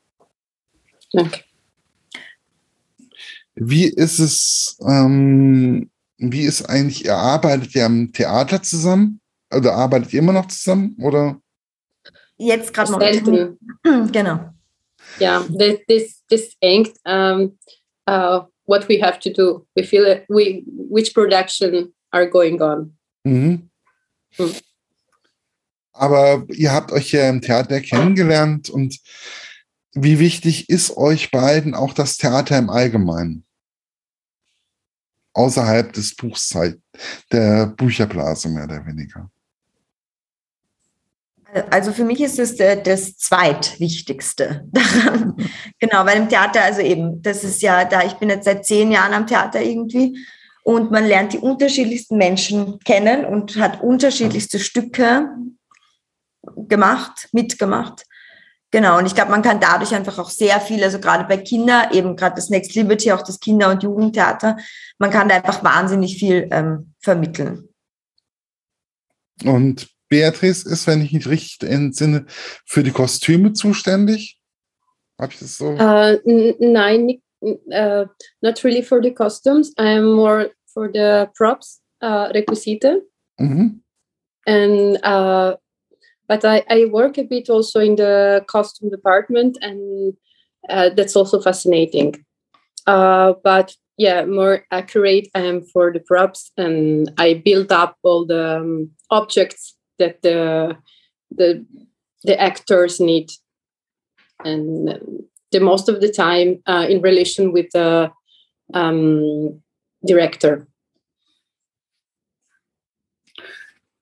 Danke. 1.11 1.46
Wie 3.59 3.85
ist 3.85 4.19
es, 4.19 4.77
ähm, 4.87 5.89
wie 6.17 6.43
ist 6.43 6.69
eigentlich, 6.69 7.05
ihr 7.05 7.15
arbeitet 7.15 7.73
ja 7.73 7.87
im 7.87 8.13
Theater 8.13 8.61
zusammen? 8.61 9.19
Oder 9.51 9.73
arbeitet 9.73 10.13
ihr 10.13 10.19
immer 10.19 10.33
noch 10.33 10.47
zusammen? 10.47 10.95
Oder? 11.01 11.41
Jetzt 12.37 12.73
gerade 12.73 12.91
noch. 12.91 13.01
Selten. 13.01 13.57
Genau. 14.11 14.53
Ja, 15.19 15.43
this, 15.57 15.79
this, 15.87 16.23
this 16.29 16.55
ain't 16.61 16.91
um, 17.05 17.57
uh, 18.07 18.41
what 18.65 18.87
we 18.87 19.01
have 19.01 19.19
to 19.19 19.31
do. 19.31 19.65
We 19.75 19.83
feel 19.83 20.05
it, 20.05 20.25
we, 20.29 20.63
which 20.67 21.13
production 21.13 21.93
are 22.11 22.29
going 22.29 22.61
on. 22.61 22.95
Mhm. 23.23 23.69
Hm. 24.35 24.53
Aber 25.93 26.45
ihr 26.49 26.71
habt 26.71 26.91
euch 26.91 27.11
ja 27.11 27.27
im 27.27 27.41
Theater 27.41 27.81
kennengelernt 27.81 28.69
und 28.69 28.99
wie 29.93 30.19
wichtig 30.19 30.69
ist 30.69 30.95
euch 30.95 31.31
beiden 31.31 31.73
auch 31.73 31.93
das 31.93 32.17
Theater 32.17 32.55
im 32.59 32.69
Allgemeinen? 32.69 33.46
Außerhalb 35.37 35.93
des 35.93 36.15
Buchszeit, 36.15 36.79
der 37.31 37.67
Bücherblase 37.67 38.49
mehr 38.49 38.63
oder 38.63 38.85
weniger? 38.85 39.29
Also 41.69 41.93
für 41.93 42.03
mich 42.03 42.19
ist 42.21 42.39
es 42.39 42.57
das 42.57 43.17
zweitwichtigste 43.17 44.67
daran. 44.71 45.35
genau, 45.79 46.05
weil 46.05 46.17
im 46.17 46.29
Theater, 46.29 46.61
also 46.61 46.81
eben, 46.81 47.21
das 47.21 47.43
ist 47.43 47.61
ja 47.61 47.85
da, 47.85 48.03
ich 48.03 48.13
bin 48.13 48.29
jetzt 48.29 48.45
seit 48.45 48.65
zehn 48.65 48.91
Jahren 48.91 49.13
am 49.13 49.27
Theater 49.27 49.61
irgendwie 49.61 50.17
und 50.63 50.91
man 50.91 51.05
lernt 51.05 51.33
die 51.33 51.37
unterschiedlichsten 51.37 52.17
Menschen 52.17 52.79
kennen 52.79 53.23
und 53.23 53.55
hat 53.55 53.81
unterschiedlichste 53.81 54.59
Stücke 54.59 55.29
gemacht, 56.67 57.29
mitgemacht. 57.31 58.03
Genau, 58.77 58.99
und 58.99 59.07
ich 59.07 59.15
glaube, 59.15 59.31
man 59.31 59.41
kann 59.41 59.59
dadurch 59.59 59.95
einfach 59.95 60.19
auch 60.19 60.29
sehr 60.29 60.61
viel, 60.61 60.83
also 60.83 60.99
gerade 60.99 61.23
bei 61.23 61.37
Kindern, 61.37 61.91
eben 61.93 62.15
gerade 62.15 62.35
das 62.35 62.51
Next 62.51 62.75
Liberty, 62.75 63.11
auch 63.11 63.23
das 63.23 63.39
Kinder- 63.39 63.71
und 63.71 63.81
Jugendtheater, 63.81 64.55
man 64.99 65.09
kann 65.09 65.27
da 65.27 65.37
einfach 65.37 65.63
wahnsinnig 65.63 66.19
viel 66.19 66.47
ähm, 66.51 66.93
vermitteln. 66.99 67.69
Und 69.43 69.87
Beatrice 70.09 70.69
ist, 70.69 70.85
wenn 70.85 71.01
ich 71.01 71.11
mich 71.11 71.27
richtig 71.27 71.67
entsinne, 71.67 72.27
für 72.67 72.83
die 72.83 72.91
Kostüme 72.91 73.53
zuständig. 73.53 74.39
Habe 75.19 75.33
ich 75.33 75.39
das 75.39 75.57
so? 75.57 75.69
Uh, 75.69 76.19
nein, 76.59 77.19
uh, 77.41 78.05
not 78.41 78.63
really 78.63 78.83
for 78.83 79.01
the 79.01 79.11
costumes. 79.11 79.75
I'm 79.79 80.13
more 80.13 80.51
for 80.71 80.87
the 80.93 81.25
props, 81.35 81.81
uh, 82.03 82.29
Requisite. 82.31 83.01
Mhm. 83.39 83.81
And 84.45 85.03
uh, 85.03 85.57
but 86.27 86.43
I, 86.43 86.63
I 86.69 86.85
work 86.85 87.17
a 87.17 87.23
bit 87.23 87.49
also 87.49 87.79
in 87.79 87.95
the 87.95 88.43
costume 88.47 88.89
department, 88.89 89.57
and 89.61 90.13
uh, 90.69 90.89
that's 90.89 91.15
also 91.15 91.41
fascinating. 91.41 92.15
Uh, 92.85 93.33
but 93.43 93.73
yeah, 93.97 94.25
more 94.25 94.65
accurate 94.71 95.29
I 95.33 95.41
am 95.41 95.63
for 95.63 95.91
the 95.91 95.99
props, 95.99 96.51
and 96.57 97.11
I 97.17 97.41
build 97.45 97.71
up 97.71 97.97
all 98.03 98.25
the 98.25 98.57
um, 98.57 98.91
objects 99.09 99.75
that 99.99 100.21
the 100.21 100.77
the 101.31 101.65
the 102.23 102.39
actors 102.39 102.99
need, 102.99 103.29
and 104.43 105.21
the 105.51 105.59
most 105.59 105.89
of 105.89 106.01
the 106.01 106.11
time 106.11 106.61
uh, 106.67 106.85
in 106.89 107.01
relation 107.01 107.51
with 107.53 107.67
the 107.73 108.11
um, 108.73 109.61
director. 110.05 110.67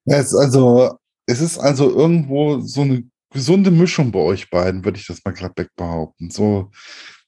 Yes, 0.08 0.34
also 0.34 1.00
es 1.26 1.42
ist 1.42 1.58
also 1.58 1.90
irgendwo 1.90 2.60
so 2.60 2.82
eine 2.82 3.04
gesunde 3.32 3.72
Mischung 3.72 4.12
bei 4.12 4.20
euch 4.20 4.50
beiden, 4.50 4.86
würde 4.86 5.00
ich 5.00 5.08
das 5.08 5.24
mal 5.26 5.34
glatt 5.34 5.58
weg 5.58 5.70
behaupten. 5.76 6.30
So 6.30 6.72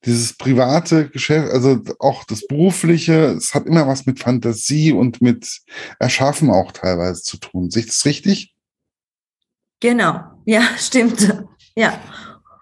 dieses 0.06 0.34
private 0.34 1.10
Geschäft, 1.10 1.52
also 1.52 1.82
auch 2.00 2.24
das 2.24 2.48
berufliche, 2.48 3.32
es 3.32 3.54
hat 3.54 3.66
immer 3.66 3.88
was 3.88 4.06
mit 4.06 4.20
Fantasie 4.20 4.94
und 4.94 5.22
mit 5.22 5.62
Erschaffen 6.00 6.50
auch 6.50 6.72
teilweise 6.72 7.24
zu 7.24 7.38
tun. 7.38 7.70
Sehe 7.70 7.82
ich 7.82 7.88
das 7.88 8.06
richtig? 8.06 8.56
Genau, 9.80 10.22
ja, 10.46 10.62
stimmt. 10.78 11.46
Ja. 11.76 12.00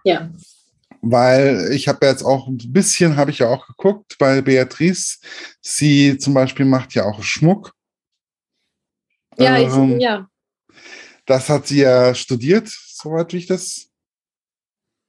Ja. 0.03 0.29
Weil 1.01 1.69
ich 1.71 1.87
habe 1.87 2.05
jetzt 2.05 2.23
auch 2.23 2.47
ein 2.47 2.57
bisschen, 2.57 3.15
habe 3.15 3.29
ich 3.29 3.39
ja 3.39 3.47
auch 3.47 3.67
geguckt 3.67 4.17
bei 4.17 4.41
Beatrice. 4.41 5.19
Sie 5.61 6.17
zum 6.17 6.33
Beispiel 6.33 6.65
macht 6.65 6.95
ja 6.95 7.05
auch 7.05 7.21
Schmuck. 7.21 7.73
Ja, 9.37 9.57
ähm, 9.57 9.97
ich, 9.97 10.01
ja. 10.01 10.27
Das 11.25 11.49
hat 11.49 11.67
sie 11.67 11.79
ja 11.79 12.13
studiert, 12.13 12.67
soweit 12.67 13.33
wie 13.33 13.37
ich 13.37 13.47
das. 13.47 13.89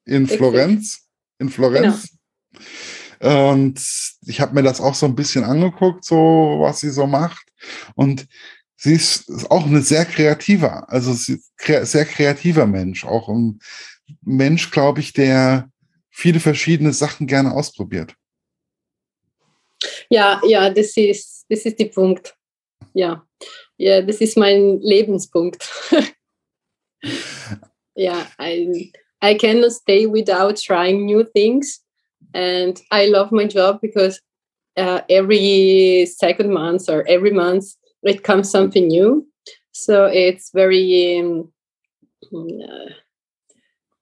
In 0.05 0.27
Florenz. 0.27 1.09
In 1.39 1.49
Florenz. 1.49 2.17
Genau. 3.19 3.53
Und 3.53 3.83
ich 4.27 4.41
habe 4.41 4.55
mir 4.55 4.63
das 4.63 4.81
auch 4.81 4.95
so 4.95 5.07
ein 5.07 5.15
bisschen 5.15 5.45
angeguckt, 5.45 6.05
so 6.05 6.59
was 6.61 6.81
sie 6.81 6.91
so 6.91 7.07
macht. 7.07 7.47
Und 7.95 8.27
sie 8.77 8.95
ist 8.95 9.51
auch 9.51 9.67
eine 9.67 9.83
sehr 9.83 10.05
kreative, 10.05 10.89
also 10.89 11.13
sehr 11.13 12.05
kreativer 12.05 12.67
Mensch. 12.67 13.05
Auch 13.05 13.29
ein 13.29 13.59
Mensch, 14.23 14.71
glaube 14.71 15.01
ich, 15.01 15.13
der 15.13 15.71
viele 16.11 16.41
verschiedene 16.41 16.93
Sachen 16.93 17.27
gerne 17.27 17.53
ausprobiert. 17.53 18.15
Ja, 20.09 20.41
ja, 20.47 20.71
das 20.71 20.97
ist, 20.97 21.45
das 21.49 21.61
ist 21.61 21.79
der 21.79 21.87
Punkt. 21.87 22.35
Ja, 22.95 23.26
ja, 23.79 24.03
das 24.03 24.21
ist 24.21 24.37
mein 24.37 24.81
Lebenspunkt. 24.81 25.69
ja, 27.95 28.27
I, 28.41 28.93
I 29.23 29.35
cannot 29.35 29.73
stay 29.73 30.07
without 30.07 30.57
trying 30.57 31.07
new 31.07 31.25
things. 31.25 31.83
And 32.35 32.81
I 32.91 33.07
love 33.07 33.33
my 33.33 33.47
job 33.47 33.81
because 33.81 34.21
uh, 34.77 35.01
every 35.09 36.07
second 36.07 36.53
month 36.53 36.89
or 36.89 37.07
every 37.09 37.31
month 37.31 37.65
it 38.03 38.23
comes 38.23 38.51
something 38.51 38.89
new. 38.89 39.27
So 39.73 40.07
it's 40.07 40.51
very, 40.53 41.19
um, 41.21 41.53
uh, 42.33 42.93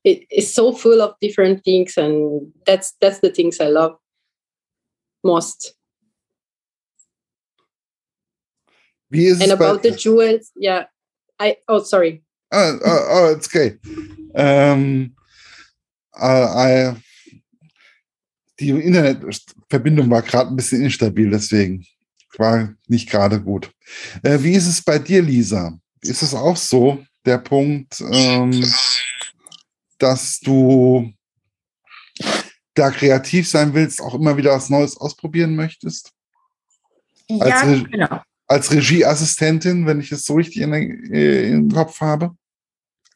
it, 0.05 0.25
it's 0.31 0.53
so 0.53 0.73
full 0.73 1.01
of 1.01 1.15
different 1.21 1.65
things. 1.65 1.97
And 1.97 2.53
that's, 2.67 2.95
that's 3.01 3.21
the 3.21 3.31
things 3.31 3.61
I 3.61 3.69
love 3.69 3.97
most. 5.25 5.75
Wie 9.09 9.27
ist 9.27 9.43
and 9.43 9.53
about 9.53 9.83
the 9.83 9.91
jewels, 9.91 10.51
yeah. 10.57 10.87
I 11.41 11.57
oh 11.69 11.81
sorry. 11.81 12.23
Oh, 12.51 12.79
oh, 12.85 13.07
oh 13.11 13.35
it's 13.37 13.47
okay. 13.47 13.79
Ähm, 14.35 15.15
äh, 16.15 16.93
die 18.61 18.71
Internetverbindung 18.71 20.11
war 20.11 20.23
gerade 20.23 20.51
ein 20.51 20.57
bisschen 20.57 20.83
instabil, 20.83 21.31
deswegen 21.31 21.87
war 22.39 22.75
nicht 22.87 23.11
gerade 23.11 23.41
gut. 23.41 23.71
Äh, 24.23 24.39
wie 24.41 24.53
ist 24.53 24.67
es 24.67 24.83
bei 24.83 24.99
dir, 24.99 25.23
Lisa? 25.23 25.77
Ist 26.01 26.23
es 26.23 26.35
auch 26.35 26.57
so, 26.57 27.05
der 27.25 27.39
Punkt, 27.39 28.01
ähm, 28.01 28.65
dass 29.99 30.41
du 30.41 31.13
da 32.75 32.91
kreativ 32.91 33.49
sein 33.49 33.73
willst, 33.75 34.01
auch 34.01 34.15
immer 34.15 34.37
wieder 34.37 34.53
was 34.53 34.71
Neues 34.71 34.97
ausprobieren 34.97 35.57
möchtest? 35.57 36.13
Ja, 37.29 37.63
genau 37.65 38.21
als 38.47 38.71
Regieassistentin, 38.73 39.87
wenn 39.87 40.01
ich 40.01 40.13
es 40.13 40.25
so 40.25 40.35
richtig 40.35 40.63
in, 40.63 40.73
äh, 40.73 41.49
im 41.51 41.71
Kopf 41.71 42.01
habe? 42.01 42.33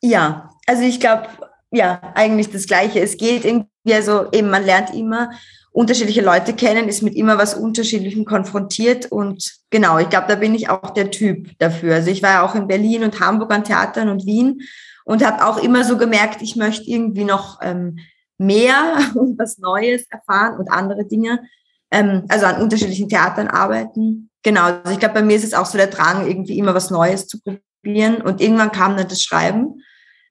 Ja, 0.00 0.50
also 0.66 0.82
ich 0.82 1.00
glaube, 1.00 1.28
ja, 1.70 2.00
eigentlich 2.14 2.50
das 2.50 2.66
Gleiche. 2.66 3.00
Es 3.00 3.16
geht 3.16 3.44
irgendwie, 3.44 3.68
also 3.92 4.30
eben, 4.32 4.50
man 4.50 4.64
lernt 4.64 4.94
immer 4.94 5.30
unterschiedliche 5.72 6.22
Leute 6.22 6.54
kennen, 6.54 6.88
ist 6.88 7.02
mit 7.02 7.14
immer 7.14 7.38
was 7.38 7.54
Unterschiedlichem 7.54 8.24
konfrontiert 8.24 9.12
und 9.12 9.58
genau, 9.70 9.98
ich 9.98 10.08
glaube, 10.08 10.26
da 10.26 10.34
bin 10.34 10.54
ich 10.54 10.68
auch 10.70 10.90
der 10.90 11.10
Typ 11.10 11.56
dafür. 11.58 11.96
Also 11.96 12.10
ich 12.10 12.22
war 12.22 12.30
ja 12.30 12.42
auch 12.42 12.54
in 12.54 12.66
Berlin 12.66 13.04
und 13.04 13.20
Hamburg 13.20 13.52
an 13.52 13.64
Theatern 13.64 14.08
und 14.08 14.26
Wien 14.26 14.62
und 15.04 15.24
habe 15.24 15.46
auch 15.46 15.62
immer 15.62 15.84
so 15.84 15.96
gemerkt, 15.96 16.42
ich 16.42 16.56
möchte 16.56 16.90
irgendwie 16.90 17.24
noch 17.24 17.60
ähm, 17.62 17.98
mehr 18.38 18.98
und 19.14 19.38
was 19.38 19.58
Neues 19.58 20.06
erfahren 20.10 20.58
und 20.58 20.70
andere 20.70 21.04
Dinge, 21.04 21.42
ähm, 21.90 22.24
also 22.28 22.46
an 22.46 22.62
unterschiedlichen 22.62 23.08
Theatern 23.08 23.48
arbeiten 23.48 24.27
genau, 24.42 24.62
also 24.64 24.92
ich 24.92 24.98
glaube, 24.98 25.14
bei 25.14 25.22
mir 25.22 25.36
ist 25.36 25.44
es 25.44 25.54
auch 25.54 25.66
so 25.66 25.78
der 25.78 25.88
Drang, 25.88 26.26
irgendwie 26.26 26.58
immer 26.58 26.74
was 26.74 26.90
Neues 26.90 27.26
zu 27.26 27.38
probieren. 27.40 28.20
Und 28.22 28.40
irgendwann 28.40 28.72
kam 28.72 28.96
dann 28.96 29.08
das 29.08 29.22
Schreiben. 29.22 29.82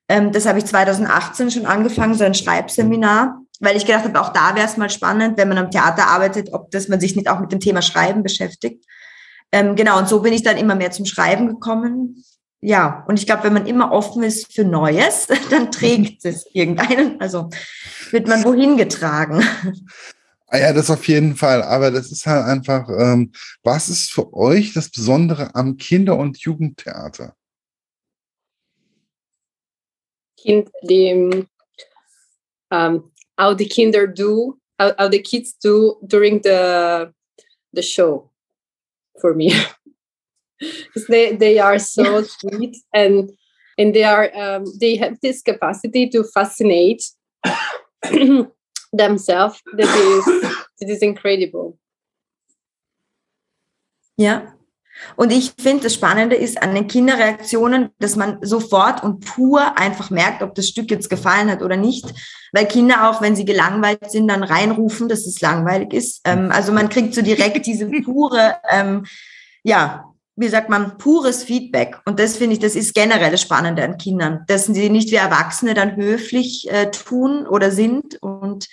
Ähm, 0.10 0.32
das 0.32 0.46
habe 0.46 0.60
ich 0.60 0.66
2018 0.66 1.52
schon 1.52 1.66
angefangen, 1.66 2.14
so 2.14 2.24
ein 2.24 2.34
Schreibseminar, 2.34 3.42
weil 3.60 3.76
ich 3.76 3.86
gedacht 3.86 4.06
habe, 4.06 4.20
auch 4.22 4.32
da 4.32 4.56
wäre 4.56 4.66
es 4.66 4.78
mal 4.78 4.90
spannend, 4.90 5.38
wenn 5.38 5.50
man 5.50 5.58
am 5.58 5.72
Theater 5.72 6.08
arbeitet, 6.08 6.54
ob 6.54 6.72
das 6.72 6.88
man 6.88 7.00
sich 7.00 7.16
nicht 7.16 7.30
auch 7.30 7.40
mit 7.40 7.52
dem 7.52 7.60
Thema 7.60 7.82
Schreiben 7.82 8.24
beschäftigt. 8.24 8.86
Ähm, 9.52 9.76
genau, 9.76 9.98
und 9.98 10.08
so 10.08 10.22
bin 10.22 10.34
ich 10.34 10.44
dann 10.44 10.58
immer 10.58 10.76
mehr 10.76 10.92
zum 10.92 11.06
Schreiben 11.06 11.48
gekommen. 11.48 12.24
Ja, 12.60 13.06
und 13.08 13.20
ich 13.20 13.26
glaube, 13.26 13.44
wenn 13.44 13.54
man 13.54 13.68
immer 13.68 13.92
offen 13.92 14.24
ist 14.24 14.54
für 14.54 14.64
Neues, 14.64 15.28
dann 15.50 15.72
trägt 15.72 16.26
es 16.26 16.46
irgendeinen, 16.54 17.20
also 17.22 17.50
wird 18.12 18.28
man 18.28 18.44
wohin 18.44 18.78
getragen. 18.78 19.44
Ah 20.50 20.60
ja, 20.60 20.74
das 20.74 20.90
auf 20.90 21.08
jeden 21.08 21.36
Fall. 21.36 21.62
Aber 21.62 21.92
das 21.92 22.12
ist 22.12 22.26
halt 22.26 22.46
einfach, 22.46 22.88
ähm, 22.90 23.34
was 23.64 23.90
ist 23.90 24.12
für 24.12 24.34
euch 24.34 24.74
das 24.74 24.90
Besondere 24.90 25.54
am 25.56 25.76
Kinder- 25.76 26.18
und 26.18 26.38
Jugendtheater? 26.40 27.36
Kind, 30.38 30.70
the, 30.84 31.46
um, 32.72 33.12
how 33.38 33.58
the 33.58 33.68
Kinder 33.68 34.08
do, 34.08 34.58
how, 34.80 34.94
how 34.98 35.12
the 35.12 35.22
kids 35.22 35.58
do 35.60 35.98
during 36.02 36.42
the 36.42 37.12
the 37.74 37.82
show 37.84 38.32
for 39.20 39.34
me. 39.34 39.52
because 40.60 41.08
they, 41.08 41.36
they 41.36 41.60
are 41.60 41.78
so 41.78 42.24
sweet 42.24 42.78
and 42.94 43.32
and 43.78 43.94
they 43.94 44.04
are 44.04 44.32
um, 44.36 44.66
they 44.80 44.96
have 44.96 45.20
this 45.22 45.42
capacity 45.42 46.10
to 46.10 46.24
fascinate 46.24 47.04
themselves 48.98 49.62
that 49.78 49.88
is 49.88 50.26
that 50.80 50.90
is 50.90 51.02
incredible. 51.02 51.78
Ja. 54.18 54.54
Und 55.16 55.32
ich 55.32 55.54
finde, 55.60 55.84
das 55.84 55.94
Spannende 55.94 56.36
ist 56.36 56.62
an 56.62 56.74
den 56.74 56.88
Kinderreaktionen, 56.88 57.90
dass 58.00 58.16
man 58.16 58.40
sofort 58.42 59.04
und 59.04 59.24
pur 59.24 59.78
einfach 59.78 60.10
merkt, 60.10 60.42
ob 60.42 60.56
das 60.56 60.68
Stück 60.68 60.90
jetzt 60.90 61.10
gefallen 61.10 61.52
hat 61.52 61.62
oder 61.62 61.78
nicht. 61.78 62.06
Weil 62.52 62.66
Kinder 62.66 63.10
auch, 63.10 63.22
wenn 63.22 63.36
sie 63.36 63.46
gelangweilt 63.46 64.10
sind, 64.10 64.28
dann 64.28 64.44
reinrufen, 64.44 65.08
dass 65.08 65.28
es 65.28 65.40
langweilig 65.42 65.94
ist. 65.94 66.22
Ähm, 66.26 66.52
also 66.52 66.72
man 66.72 66.90
kriegt 66.90 67.14
so 67.14 67.22
direkt 67.22 67.66
diese 67.66 67.86
pure, 68.04 68.56
ähm, 68.72 69.06
ja, 69.64 70.06
wie 70.36 70.48
sagt 70.48 70.70
man, 70.70 70.98
pures 70.98 71.44
Feedback. 71.44 72.00
Und 72.06 72.20
das 72.20 72.38
finde 72.38 72.54
ich, 72.54 72.60
das 72.60 72.76
ist 72.76 72.94
generell 72.94 73.32
das 73.32 73.42
Spannende 73.42 73.84
an 73.84 73.98
Kindern, 73.98 74.46
dass 74.48 74.66
sie 74.66 74.90
nicht 74.90 75.12
wie 75.12 75.16
Erwachsene 75.16 75.74
dann 75.74 75.96
höflich 75.96 76.70
äh, 76.72 76.92
tun 76.92 77.48
oder 77.48 77.72
sind 77.72 78.20
und 78.48 78.68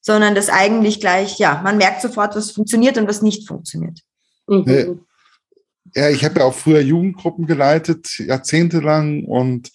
sondern 0.00 0.34
das 0.34 0.48
eigentlich 0.48 1.00
gleich, 1.00 1.38
ja, 1.38 1.60
man 1.62 1.76
merkt 1.76 2.00
sofort, 2.00 2.34
was 2.34 2.50
funktioniert 2.50 2.96
und 2.96 3.08
was 3.08 3.22
nicht 3.22 3.46
funktioniert. 3.46 4.00
Mhm. 4.46 5.00
Ja, 5.94 6.10
ich 6.10 6.24
habe 6.24 6.40
ja 6.40 6.46
auch 6.46 6.54
früher 6.54 6.80
Jugendgruppen 6.80 7.46
geleitet, 7.46 8.18
jahrzehntelang 8.18 9.24
und 9.24 9.70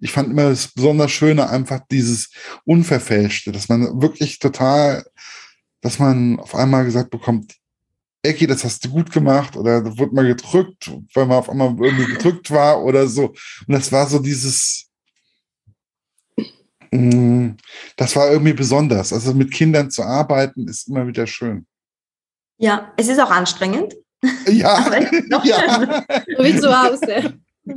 ich 0.00 0.12
fand 0.12 0.30
immer 0.30 0.50
das 0.50 0.68
besonders 0.68 1.10
Schöne 1.10 1.48
einfach 1.50 1.80
dieses 1.90 2.30
Unverfälschte, 2.64 3.52
dass 3.52 3.68
man 3.68 4.00
wirklich 4.00 4.38
total, 4.38 5.04
dass 5.80 5.98
man 5.98 6.38
auf 6.40 6.54
einmal 6.54 6.84
gesagt 6.84 7.10
bekommt, 7.10 7.54
Ecki, 8.22 8.46
das 8.46 8.64
hast 8.64 8.84
du 8.84 8.90
gut 8.90 9.12
gemacht 9.12 9.56
oder 9.56 9.82
da 9.82 9.96
wurde 9.96 10.14
mal 10.14 10.26
gedrückt, 10.26 10.90
weil 11.14 11.26
man 11.26 11.38
auf 11.38 11.48
einmal 11.48 11.74
irgendwie 11.78 12.12
gedrückt 12.12 12.50
war 12.50 12.82
oder 12.82 13.06
so. 13.06 13.28
Und 13.28 13.72
das 13.74 13.92
war 13.92 14.06
so 14.06 14.18
dieses, 14.18 14.87
das 16.90 18.16
war 18.16 18.30
irgendwie 18.30 18.52
besonders. 18.52 19.12
Also 19.12 19.34
mit 19.34 19.52
Kindern 19.52 19.90
zu 19.90 20.02
arbeiten 20.02 20.68
ist 20.68 20.88
immer 20.88 21.06
wieder 21.06 21.26
schön. 21.26 21.66
Ja, 22.58 22.92
es 22.96 23.08
ist 23.08 23.20
auch 23.20 23.30
anstrengend. 23.30 23.94
Ja, 24.46 24.90
ja. 25.44 26.04
Wie 26.38 26.58
zu 26.58 26.76
Hause. 26.76 27.34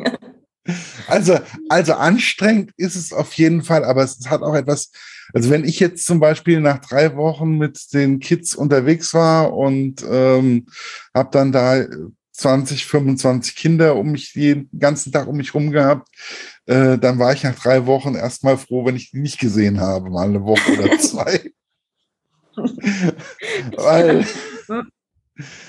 Also, 1.08 1.40
also 1.70 1.94
anstrengend 1.94 2.72
ist 2.78 2.96
es 2.96 3.12
auf 3.12 3.34
jeden 3.34 3.64
Fall, 3.64 3.84
aber 3.84 4.04
es 4.04 4.20
hat 4.30 4.44
auch 4.44 4.54
etwas, 4.54 4.92
also 5.34 5.50
wenn 5.50 5.66
ich 5.66 5.80
jetzt 5.80 6.06
zum 6.06 6.20
Beispiel 6.20 6.62
nach 6.62 6.78
drei 6.78 7.16
Wochen 7.16 7.58
mit 7.58 7.92
den 7.94 8.20
Kids 8.20 8.54
unterwegs 8.54 9.12
war 9.16 9.54
und 9.54 10.06
ähm, 10.08 10.68
habe 11.16 11.30
dann 11.32 11.52
da 11.52 11.84
20, 12.42 12.86
25 12.86 13.56
Kinder 13.56 13.96
um 13.96 14.12
mich 14.12 14.34
den 14.34 14.70
ganzen 14.78 15.12
Tag 15.12 15.28
um 15.28 15.38
mich 15.38 15.54
rum 15.54 15.72
gehabt, 15.72 16.10
äh, 16.66 16.98
dann 16.98 17.20
war 17.20 17.34
ich 17.34 17.44
nach 17.44 17.56
drei 17.56 17.86
Wochen 17.86 18.16
erstmal 18.16 18.58
froh, 18.58 18.86
wenn 18.86 18.96
ich 18.96 19.12
die 19.12 19.20
nicht 19.20 19.40
gesehen 19.40 19.80
habe, 19.80 20.10
mal 20.10 20.28
eine 20.28 20.44
Woche 20.44 20.72
oder 20.74 20.98
zwei. 21.00 21.52
weil, 23.78 24.26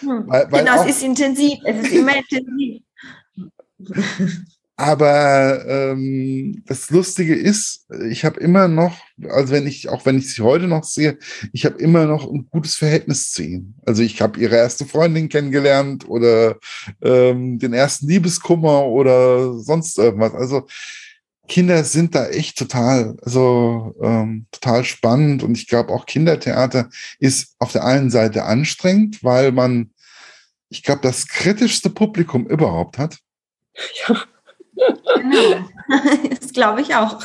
weil, 0.03 0.51
weil 0.51 0.65
genau, 0.65 0.81
auch, 0.81 0.87
es 0.87 0.97
ist 0.97 1.03
intensiv, 1.03 1.59
es 1.65 1.87
ist 1.87 1.93
immer 1.93 2.17
intensiv. 2.17 2.83
Aber 4.77 5.65
ähm, 5.69 6.63
das 6.67 6.91
Lustige 6.91 7.35
ist, 7.35 7.87
ich 8.09 8.25
habe 8.25 8.41
immer 8.41 8.69
noch, 8.69 8.97
also 9.29 9.53
wenn 9.53 9.67
ich, 9.67 9.91
auch 9.91 10.07
wenn 10.07 10.19
ich 10.19 10.35
sie 10.35 10.43
heute 10.43 10.67
noch 10.67 10.85
sehe, 10.85 11.19
ich 11.53 11.67
habe 11.67 11.79
immer 11.79 12.07
noch 12.07 12.29
ein 12.29 12.49
gutes 12.51 12.77
Verhältnis 12.77 13.31
zu 13.33 13.43
ihnen. 13.43 13.75
Also 13.85 14.03
ich 14.03 14.23
habe 14.23 14.41
ihre 14.41 14.57
erste 14.57 14.87
Freundin 14.87 15.29
kennengelernt 15.29 16.09
oder 16.09 16.57
ähm, 17.03 17.59
den 17.59 17.75
ersten 17.75 18.09
Liebeskummer 18.09 18.87
oder 18.87 19.59
sonst 19.59 19.99
irgendwas. 19.99 20.35
Also 20.35 20.67
Kinder 21.49 21.85
sind 21.85 22.15
da 22.15 22.29
echt 22.29 22.57
total, 22.57 23.17
also 23.23 23.95
ähm, 24.03 24.47
total 24.53 24.85
spannend 24.85 25.43
und 25.43 25.57
ich 25.57 25.69
glaube 25.69 25.93
auch 25.93 26.07
Kindertheater 26.07 26.89
ist 27.19 27.57
auf 27.59 27.73
der 27.73 27.85
einen 27.85 28.11
Seite 28.11 28.45
anstrengend, 28.45 29.23
weil 29.23 29.53
man, 29.53 29.91
ich 30.71 30.83
glaube, 30.83 31.03
das 31.03 31.29
kritischste 31.29 31.91
Publikum 31.91 32.47
überhaupt 32.47 32.97
hat. 32.97 33.19
Ja. 34.09 34.25
Genau. 35.17 35.69
Das 36.41 36.53
glaube 36.53 36.81
ich 36.81 36.95
auch. 36.95 37.21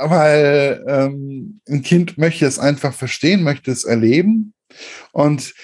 Weil 0.00 0.84
ähm, 0.88 1.60
ein 1.68 1.82
Kind 1.82 2.16
möchte 2.16 2.46
es 2.46 2.58
einfach 2.58 2.94
verstehen, 2.94 3.42
möchte 3.42 3.70
es 3.70 3.84
erleben. 3.84 4.54
Und 5.12 5.54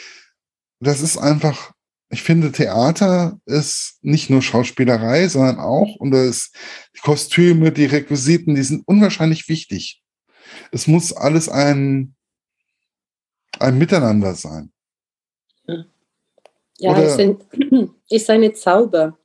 das 0.80 1.00
ist 1.00 1.16
einfach, 1.16 1.73
ich 2.11 2.23
finde, 2.23 2.52
Theater 2.52 3.40
ist 3.47 3.99
nicht 4.02 4.30
nur 4.30 4.42
Schauspielerei, 4.42 5.28
sondern 5.28 5.59
auch, 5.59 5.97
und 5.97 6.11
das 6.11 6.52
die 6.97 7.00
Kostüme, 7.00 7.73
die 7.73 7.87
Requisiten, 7.87 8.54
die 8.54 8.62
sind 8.62 8.83
unwahrscheinlich 8.87 9.49
wichtig. 9.49 10.02
Es 10.73 10.87
muss 10.87 11.12
alles 11.12 11.49
ein, 11.49 12.14
ein 13.59 13.78
Miteinander 13.78 14.35
sein. 14.35 14.73
Ja, 16.78 16.99
es 16.99 17.16
sind, 17.16 17.44
ist 18.11 18.28
eine 18.30 18.52
Zauber 18.52 19.16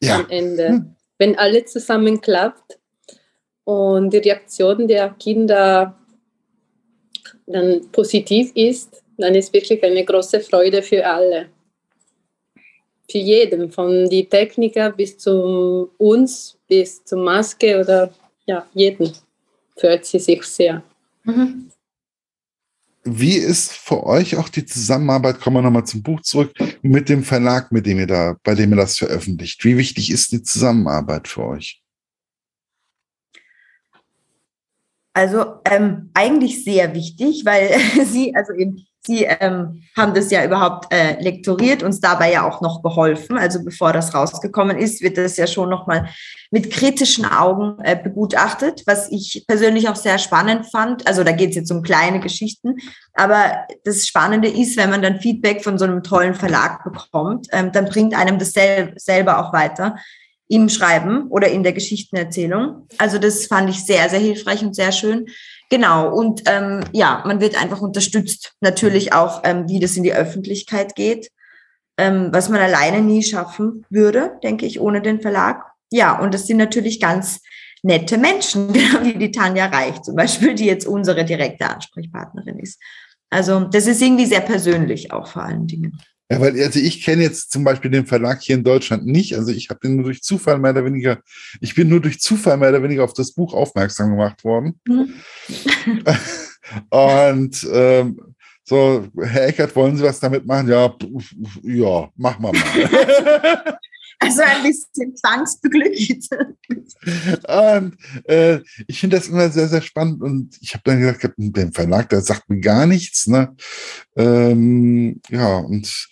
ja. 0.00 0.16
am 0.16 0.30
Ende. 0.30 0.68
Hm. 0.68 0.96
Wenn 1.18 1.38
alles 1.38 1.72
zusammen 1.72 2.20
klappt 2.20 2.78
und 3.64 4.12
die 4.12 4.18
Reaktion 4.18 4.88
der 4.88 5.10
Kinder 5.18 5.98
dann 7.46 7.90
positiv 7.92 8.50
ist, 8.54 9.02
dann 9.18 9.34
ist 9.34 9.52
wirklich 9.52 9.82
eine 9.84 10.04
große 10.04 10.40
Freude 10.40 10.82
für 10.82 11.06
alle. 11.06 11.48
Für 13.10 13.18
jeden, 13.18 13.70
von 13.70 14.08
die 14.08 14.28
Techniker 14.28 14.90
bis 14.90 15.18
zu 15.18 15.90
uns, 15.98 16.58
bis 16.66 17.04
zur 17.04 17.18
Maske 17.18 17.78
oder 17.78 18.12
ja, 18.46 18.66
jeden 18.72 19.12
freut 19.76 20.04
sie 20.04 20.18
sich 20.18 20.42
sehr. 20.44 20.82
Mhm. 21.24 21.70
Wie 23.04 23.36
ist 23.36 23.72
für 23.72 24.04
euch 24.04 24.36
auch 24.36 24.48
die 24.48 24.64
Zusammenarbeit, 24.64 25.40
kommen 25.40 25.56
wir 25.56 25.62
nochmal 25.62 25.86
zum 25.86 26.02
Buch 26.02 26.20
zurück, 26.20 26.52
mit 26.82 27.08
dem 27.08 27.24
Verlag, 27.24 27.72
mit 27.72 27.84
dem 27.86 27.98
ihr 27.98 28.06
da, 28.06 28.36
bei 28.44 28.54
dem 28.54 28.70
ihr 28.70 28.76
das 28.76 28.96
veröffentlicht? 28.96 29.64
Wie 29.64 29.76
wichtig 29.76 30.10
ist 30.10 30.30
die 30.30 30.42
Zusammenarbeit 30.42 31.26
für 31.26 31.44
euch? 31.44 31.82
Also 35.14 35.60
ähm, 35.64 36.10
eigentlich 36.14 36.64
sehr 36.64 36.94
wichtig, 36.94 37.44
weil 37.44 37.76
sie, 38.06 38.34
also 38.34 38.52
eben 38.54 38.86
Sie 39.04 39.24
ähm, 39.24 39.82
haben 39.96 40.14
das 40.14 40.30
ja 40.30 40.44
überhaupt 40.44 40.92
äh, 40.92 41.20
lektoriert, 41.20 41.82
uns 41.82 42.00
dabei 42.00 42.32
ja 42.32 42.46
auch 42.46 42.60
noch 42.60 42.82
geholfen. 42.84 43.36
Also 43.36 43.64
bevor 43.64 43.92
das 43.92 44.14
rausgekommen 44.14 44.78
ist, 44.78 45.02
wird 45.02 45.18
das 45.18 45.36
ja 45.36 45.48
schon 45.48 45.68
nochmal 45.68 46.08
mit 46.52 46.70
kritischen 46.70 47.24
Augen 47.24 47.82
äh, 47.82 47.96
begutachtet, 47.96 48.84
was 48.86 49.10
ich 49.10 49.44
persönlich 49.48 49.88
auch 49.88 49.96
sehr 49.96 50.18
spannend 50.18 50.70
fand. 50.70 51.04
Also 51.08 51.24
da 51.24 51.32
geht 51.32 51.50
es 51.50 51.56
jetzt 51.56 51.72
um 51.72 51.82
kleine 51.82 52.20
Geschichten. 52.20 52.76
Aber 53.14 53.66
das 53.84 54.06
Spannende 54.06 54.46
ist, 54.46 54.76
wenn 54.76 54.90
man 54.90 55.02
dann 55.02 55.20
Feedback 55.20 55.64
von 55.64 55.78
so 55.78 55.84
einem 55.84 56.04
tollen 56.04 56.34
Verlag 56.34 56.84
bekommt, 56.84 57.48
ähm, 57.50 57.72
dann 57.72 57.86
bringt 57.86 58.14
einem 58.14 58.38
das 58.38 58.52
sel 58.52 58.94
selber 58.96 59.40
auch 59.40 59.52
weiter 59.52 59.96
im 60.52 60.68
Schreiben 60.68 61.28
oder 61.28 61.48
in 61.48 61.64
der 61.64 61.72
Geschichtenerzählung. 61.72 62.86
Also 62.98 63.18
das 63.18 63.46
fand 63.46 63.70
ich 63.70 63.84
sehr, 63.84 64.08
sehr 64.10 64.20
hilfreich 64.20 64.62
und 64.62 64.76
sehr 64.76 64.92
schön. 64.92 65.26
Genau, 65.72 66.14
und 66.14 66.42
ähm, 66.50 66.84
ja, 66.92 67.22
man 67.24 67.40
wird 67.40 67.58
einfach 67.58 67.80
unterstützt, 67.80 68.52
natürlich 68.60 69.14
auch, 69.14 69.40
ähm, 69.42 69.70
wie 69.70 69.80
das 69.80 69.96
in 69.96 70.02
die 70.02 70.12
Öffentlichkeit 70.12 70.94
geht, 70.94 71.30
ähm, 71.96 72.28
was 72.30 72.50
man 72.50 72.60
alleine 72.60 73.00
nie 73.00 73.22
schaffen 73.22 73.86
würde, 73.88 74.38
denke 74.42 74.66
ich, 74.66 74.80
ohne 74.80 75.00
den 75.00 75.22
Verlag. 75.22 75.64
Ja, 75.90 76.20
und 76.20 76.34
das 76.34 76.46
sind 76.46 76.58
natürlich 76.58 77.00
ganz 77.00 77.40
nette 77.82 78.18
Menschen, 78.18 78.70
genau 78.74 79.02
wie 79.02 79.14
die 79.14 79.30
Tanja 79.30 79.64
Reich 79.64 80.02
zum 80.02 80.14
Beispiel, 80.14 80.54
die 80.54 80.66
jetzt 80.66 80.86
unsere 80.86 81.24
direkte 81.24 81.66
Ansprechpartnerin 81.70 82.58
ist. 82.58 82.78
Also 83.30 83.60
das 83.60 83.86
ist 83.86 84.02
irgendwie 84.02 84.26
sehr 84.26 84.42
persönlich 84.42 85.10
auch 85.10 85.26
vor 85.26 85.44
allen 85.44 85.66
Dingen. 85.66 85.98
Ja, 86.32 86.40
weil 86.40 86.58
also 86.62 86.78
ich 86.78 87.04
kenne 87.04 87.22
jetzt 87.22 87.52
zum 87.52 87.62
Beispiel 87.62 87.90
den 87.90 88.06
Verlag 88.06 88.40
hier 88.40 88.56
in 88.56 88.64
Deutschland 88.64 89.04
nicht. 89.04 89.36
Also 89.36 89.52
ich 89.52 89.68
habe 89.68 89.80
den 89.80 89.96
nur 89.96 90.04
durch 90.04 90.22
Zufall 90.22 90.58
mehr 90.58 90.70
oder 90.70 90.86
weniger, 90.86 91.18
ich 91.60 91.74
bin 91.74 91.90
nur 91.90 92.00
durch 92.00 92.20
Zufall 92.20 92.56
mehr 92.56 92.70
oder 92.70 92.82
weniger 92.82 93.04
auf 93.04 93.12
das 93.12 93.32
Buch 93.32 93.52
aufmerksam 93.52 94.10
gemacht 94.10 94.42
worden. 94.42 94.80
Mhm. 94.86 95.12
Und 96.88 97.68
ähm, 97.70 98.34
so, 98.64 99.06
Herr 99.20 99.48
Eckert, 99.48 99.76
wollen 99.76 99.98
Sie 99.98 100.04
was 100.04 100.20
damit 100.20 100.46
machen? 100.46 100.68
Ja, 100.68 100.94
ja, 101.64 102.08
machen 102.16 102.42
wir 102.42 102.52
mal. 102.52 103.78
Also 104.22 104.42
ein 104.42 104.62
bisschen 104.62 105.16
zwangsbeglückt. 105.16 106.28
Und 107.48 107.96
äh, 108.24 108.60
ich 108.86 109.00
finde 109.00 109.16
das 109.16 109.28
immer 109.28 109.50
sehr, 109.50 109.68
sehr 109.68 109.82
spannend. 109.82 110.22
Und 110.22 110.56
ich 110.60 110.74
habe 110.74 110.82
dann 110.84 111.00
gesagt, 111.00 111.34
der 111.36 111.72
Verlag, 111.72 112.08
der 112.08 112.20
sagt 112.20 112.48
mir 112.48 112.60
gar 112.60 112.86
nichts. 112.86 113.26
Ne? 113.26 113.54
Ähm, 114.16 115.20
ja, 115.28 115.58
und 115.58 116.08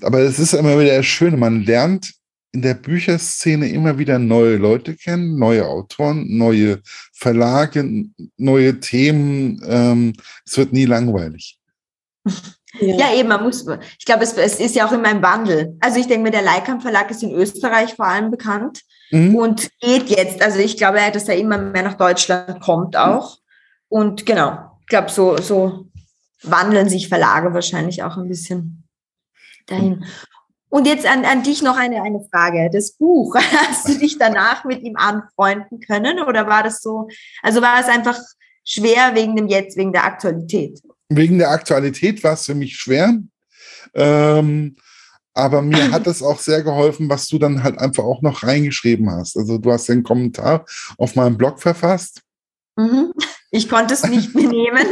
aber 0.00 0.20
es 0.20 0.38
ist 0.38 0.54
immer 0.54 0.78
wieder 0.78 0.96
das 0.96 1.06
Schöne, 1.06 1.36
man 1.36 1.64
lernt 1.64 2.14
in 2.52 2.62
der 2.62 2.74
Bücherszene 2.74 3.68
immer 3.68 3.98
wieder 3.98 4.18
neue 4.20 4.56
Leute 4.56 4.94
kennen, 4.94 5.38
neue 5.38 5.66
Autoren, 5.66 6.36
neue 6.36 6.80
Verlage, 7.12 8.04
neue 8.36 8.78
Themen. 8.78 9.60
Ähm, 9.66 10.12
es 10.46 10.56
wird 10.56 10.72
nie 10.72 10.84
langweilig. 10.84 11.58
Ja. 12.80 12.96
ja, 12.96 13.14
eben, 13.14 13.28
man 13.28 13.42
muss, 13.42 13.66
ich 13.98 14.04
glaube, 14.04 14.24
es, 14.24 14.36
es, 14.36 14.58
ist 14.58 14.74
ja 14.74 14.86
auch 14.86 14.92
immer 14.92 15.10
im 15.10 15.22
Wandel. 15.22 15.76
Also 15.80 16.00
ich 16.00 16.06
denke 16.06 16.24
mir, 16.24 16.30
der 16.30 16.42
Leikam 16.42 16.80
Verlag 16.80 17.10
ist 17.10 17.22
in 17.22 17.32
Österreich 17.32 17.94
vor 17.94 18.06
allem 18.06 18.30
bekannt 18.30 18.82
mhm. 19.10 19.36
und 19.36 19.70
geht 19.80 20.08
jetzt, 20.08 20.42
also 20.42 20.58
ich 20.58 20.76
glaube, 20.76 20.98
dass 21.12 21.28
er 21.28 21.36
immer 21.36 21.58
mehr 21.58 21.82
nach 21.82 21.94
Deutschland 21.94 22.60
kommt 22.60 22.96
auch. 22.96 23.38
Und 23.88 24.26
genau, 24.26 24.72
ich 24.80 24.86
glaube, 24.86 25.10
so, 25.10 25.36
so 25.36 25.86
wandeln 26.42 26.88
sich 26.88 27.08
Verlage 27.08 27.54
wahrscheinlich 27.54 28.02
auch 28.02 28.16
ein 28.16 28.28
bisschen 28.28 28.88
dahin. 29.66 30.04
Und 30.68 30.88
jetzt 30.88 31.06
an, 31.06 31.24
an 31.24 31.44
dich 31.44 31.62
noch 31.62 31.76
eine, 31.76 32.02
eine 32.02 32.26
Frage. 32.32 32.68
Das 32.72 32.94
Buch, 32.94 33.36
hast 33.68 33.88
du 33.88 33.96
dich 33.96 34.18
danach 34.18 34.64
mit 34.64 34.82
ihm 34.82 34.96
anfreunden 34.96 35.78
können 35.78 36.20
oder 36.24 36.48
war 36.48 36.64
das 36.64 36.82
so, 36.82 37.06
also 37.42 37.62
war 37.62 37.78
es 37.78 37.86
einfach 37.86 38.18
schwer 38.64 39.14
wegen 39.14 39.36
dem 39.36 39.46
Jetzt, 39.46 39.76
wegen 39.76 39.92
der 39.92 40.04
Aktualität? 40.04 40.80
Wegen 41.16 41.38
der 41.38 41.50
Aktualität 41.50 42.22
war 42.24 42.34
es 42.34 42.46
für 42.46 42.54
mich 42.54 42.76
schwer. 42.76 43.18
Ähm, 43.94 44.76
aber 45.34 45.62
mir 45.62 45.90
hat 45.92 46.06
es 46.06 46.22
auch 46.22 46.38
sehr 46.38 46.62
geholfen, 46.62 47.08
was 47.08 47.28
du 47.28 47.38
dann 47.38 47.62
halt 47.62 47.78
einfach 47.78 48.04
auch 48.04 48.22
noch 48.22 48.42
reingeschrieben 48.42 49.10
hast. 49.10 49.36
Also 49.36 49.58
du 49.58 49.72
hast 49.72 49.88
den 49.88 50.02
Kommentar 50.02 50.64
auf 50.96 51.14
meinem 51.16 51.36
Blog 51.36 51.60
verfasst. 51.60 52.22
Mhm. 52.76 53.12
Ich 53.50 53.68
konnte 53.68 53.94
es 53.94 54.04
nicht 54.04 54.34
mehr 54.34 54.48
nehmen. 54.48 54.86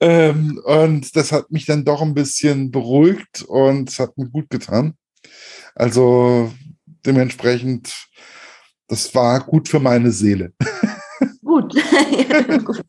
ähm, 0.00 0.60
und 0.64 1.16
das 1.16 1.32
hat 1.32 1.50
mich 1.50 1.66
dann 1.66 1.84
doch 1.84 2.02
ein 2.02 2.14
bisschen 2.14 2.70
beruhigt 2.70 3.42
und 3.42 3.88
es 3.88 3.98
hat 3.98 4.16
mir 4.18 4.28
gut 4.28 4.50
getan. 4.50 4.94
Also 5.74 6.52
dementsprechend, 7.06 8.08
das 8.88 9.14
war 9.14 9.40
gut 9.40 9.68
für 9.68 9.80
meine 9.80 10.12
Seele. 10.12 10.52
Gut. 11.42 11.74
gut. 12.64 12.84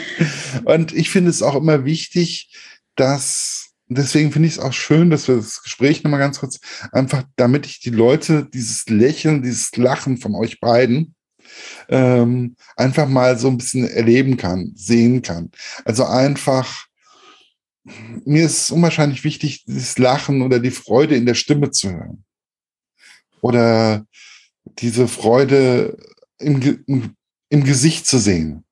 Und 0.64 0.92
ich 0.92 1.10
finde 1.10 1.30
es 1.30 1.42
auch 1.42 1.54
immer 1.54 1.84
wichtig, 1.84 2.54
dass, 2.96 3.70
deswegen 3.88 4.32
finde 4.32 4.48
ich 4.48 4.54
es 4.54 4.60
auch 4.60 4.72
schön, 4.72 5.10
dass 5.10 5.28
wir 5.28 5.36
das 5.36 5.62
Gespräch 5.62 6.02
nochmal 6.02 6.20
ganz 6.20 6.40
kurz, 6.40 6.60
einfach 6.92 7.24
damit 7.36 7.66
ich 7.66 7.80
die 7.80 7.90
Leute, 7.90 8.48
dieses 8.52 8.86
Lächeln, 8.86 9.42
dieses 9.42 9.74
Lachen 9.76 10.18
von 10.18 10.34
euch 10.34 10.60
beiden, 10.60 11.14
ähm, 11.88 12.56
einfach 12.76 13.08
mal 13.08 13.38
so 13.38 13.48
ein 13.48 13.58
bisschen 13.58 13.88
erleben 13.88 14.36
kann, 14.36 14.72
sehen 14.74 15.22
kann. 15.22 15.50
Also 15.84 16.04
einfach, 16.04 16.86
mir 18.24 18.44
ist 18.44 18.62
es 18.62 18.70
unwahrscheinlich 18.70 19.24
wichtig, 19.24 19.64
dieses 19.64 19.98
Lachen 19.98 20.42
oder 20.42 20.60
die 20.60 20.70
Freude 20.70 21.16
in 21.16 21.26
der 21.26 21.34
Stimme 21.34 21.70
zu 21.70 21.90
hören. 21.90 22.24
Oder 23.40 24.06
diese 24.78 25.08
Freude 25.08 25.98
im, 26.38 26.82
im, 26.86 27.16
im 27.48 27.64
Gesicht 27.64 28.06
zu 28.06 28.18
sehen. 28.18 28.64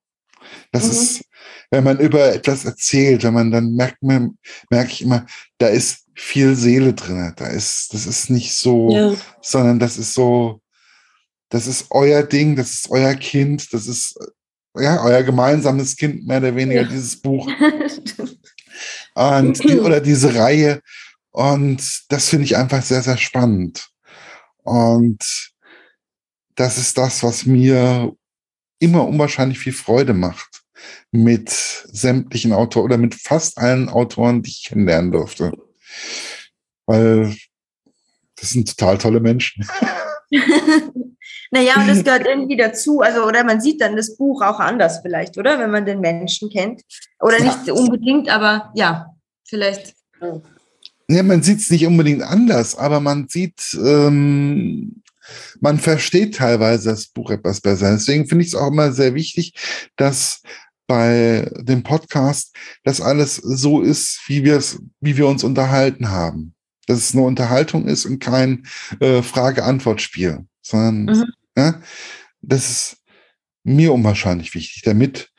Das 0.72 0.84
mhm. 0.84 0.90
ist, 0.90 1.24
wenn 1.70 1.84
man 1.84 1.98
über 1.98 2.34
etwas 2.34 2.64
erzählt, 2.64 3.22
wenn 3.22 3.34
man 3.34 3.50
dann 3.50 3.74
merkt 3.74 4.02
man, 4.02 4.38
merke 4.70 4.92
ich 4.92 5.02
immer, 5.02 5.26
da 5.58 5.68
ist 5.68 6.06
viel 6.14 6.54
Seele 6.54 6.92
drin. 6.94 7.32
Da 7.36 7.46
ist, 7.46 7.92
das 7.94 8.06
ist 8.06 8.30
nicht 8.30 8.54
so, 8.54 8.90
ja. 8.90 9.14
sondern 9.40 9.78
das 9.78 9.96
ist 9.96 10.14
so, 10.14 10.60
das 11.48 11.66
ist 11.66 11.86
euer 11.90 12.22
Ding, 12.22 12.56
das 12.56 12.70
ist 12.70 12.90
euer 12.90 13.14
Kind, 13.14 13.72
das 13.72 13.86
ist 13.86 14.18
ja 14.76 15.02
euer 15.02 15.22
gemeinsames 15.22 15.96
Kind, 15.96 16.26
mehr 16.26 16.38
oder 16.38 16.54
weniger, 16.54 16.82
ja. 16.82 16.88
dieses 16.88 17.20
Buch. 17.20 17.48
Und 19.14 19.62
die, 19.64 19.80
oder 19.80 20.00
diese 20.00 20.34
Reihe. 20.34 20.80
Und 21.30 22.02
das 22.08 22.28
finde 22.28 22.44
ich 22.44 22.56
einfach 22.56 22.82
sehr, 22.82 23.02
sehr 23.02 23.16
spannend. 23.16 23.88
Und 24.62 25.52
das 26.54 26.78
ist 26.78 26.98
das, 26.98 27.22
was 27.22 27.46
mir 27.46 28.12
immer 28.80 29.06
unwahrscheinlich 29.06 29.60
viel 29.60 29.72
Freude 29.72 30.14
macht 30.14 30.62
mit 31.12 31.50
sämtlichen 31.50 32.52
Autoren 32.52 32.84
oder 32.84 32.98
mit 32.98 33.14
fast 33.14 33.58
allen 33.58 33.88
Autoren, 33.88 34.42
die 34.42 34.50
ich 34.50 34.64
kennenlernen 34.64 35.12
durfte. 35.12 35.52
Weil 36.86 37.36
das 38.36 38.50
sind 38.50 38.68
total 38.68 38.98
tolle 38.98 39.20
Menschen. 39.20 39.68
naja, 41.50 41.74
und 41.76 41.88
das 41.88 42.02
gehört 42.02 42.26
irgendwie 42.26 42.56
dazu. 42.56 43.00
Also, 43.00 43.24
oder 43.24 43.44
man 43.44 43.60
sieht 43.60 43.80
dann 43.80 43.96
das 43.96 44.16
Buch 44.16 44.42
auch 44.42 44.58
anders 44.58 45.00
vielleicht, 45.02 45.36
oder? 45.36 45.58
Wenn 45.58 45.70
man 45.70 45.84
den 45.84 46.00
Menschen 46.00 46.50
kennt. 46.50 46.82
Oder 47.20 47.38
ja. 47.38 47.44
nicht 47.44 47.70
unbedingt, 47.70 48.28
aber 48.30 48.72
ja, 48.74 49.14
vielleicht. 49.46 49.94
Ja, 51.08 51.22
man 51.22 51.42
sieht 51.42 51.58
es 51.58 51.70
nicht 51.70 51.86
unbedingt 51.86 52.22
anders, 52.22 52.76
aber 52.78 53.00
man 53.00 53.28
sieht, 53.28 53.76
ähm, 53.82 55.02
man 55.60 55.78
versteht 55.78 56.36
teilweise 56.36 56.90
das 56.90 57.08
Buch 57.08 57.30
etwas 57.30 57.60
besser. 57.60 57.92
Deswegen 57.92 58.26
finde 58.26 58.44
ich 58.44 58.48
es 58.48 58.54
auch 58.54 58.68
immer 58.68 58.92
sehr 58.92 59.14
wichtig, 59.14 59.54
dass 59.96 60.42
bei 60.86 61.48
dem 61.56 61.82
Podcast 61.82 62.54
das 62.82 63.00
alles 63.00 63.36
so 63.36 63.80
ist, 63.80 64.20
wie 64.26 64.42
wir 64.42 64.56
es, 64.56 64.82
wie 65.00 65.16
wir 65.16 65.28
uns 65.28 65.44
unterhalten 65.44 66.10
haben. 66.10 66.54
Dass 66.86 66.98
es 66.98 67.14
eine 67.14 67.22
Unterhaltung 67.22 67.86
ist 67.86 68.06
und 68.06 68.18
kein 68.18 68.66
äh, 68.98 69.22
Frage-Antwort-Spiel, 69.22 70.46
sondern 70.62 71.16
mhm. 71.16 71.24
ja, 71.56 71.80
das 72.42 72.70
ist 72.70 72.96
mir 73.62 73.92
unwahrscheinlich 73.92 74.54
wichtig, 74.54 74.82
damit 74.82 75.30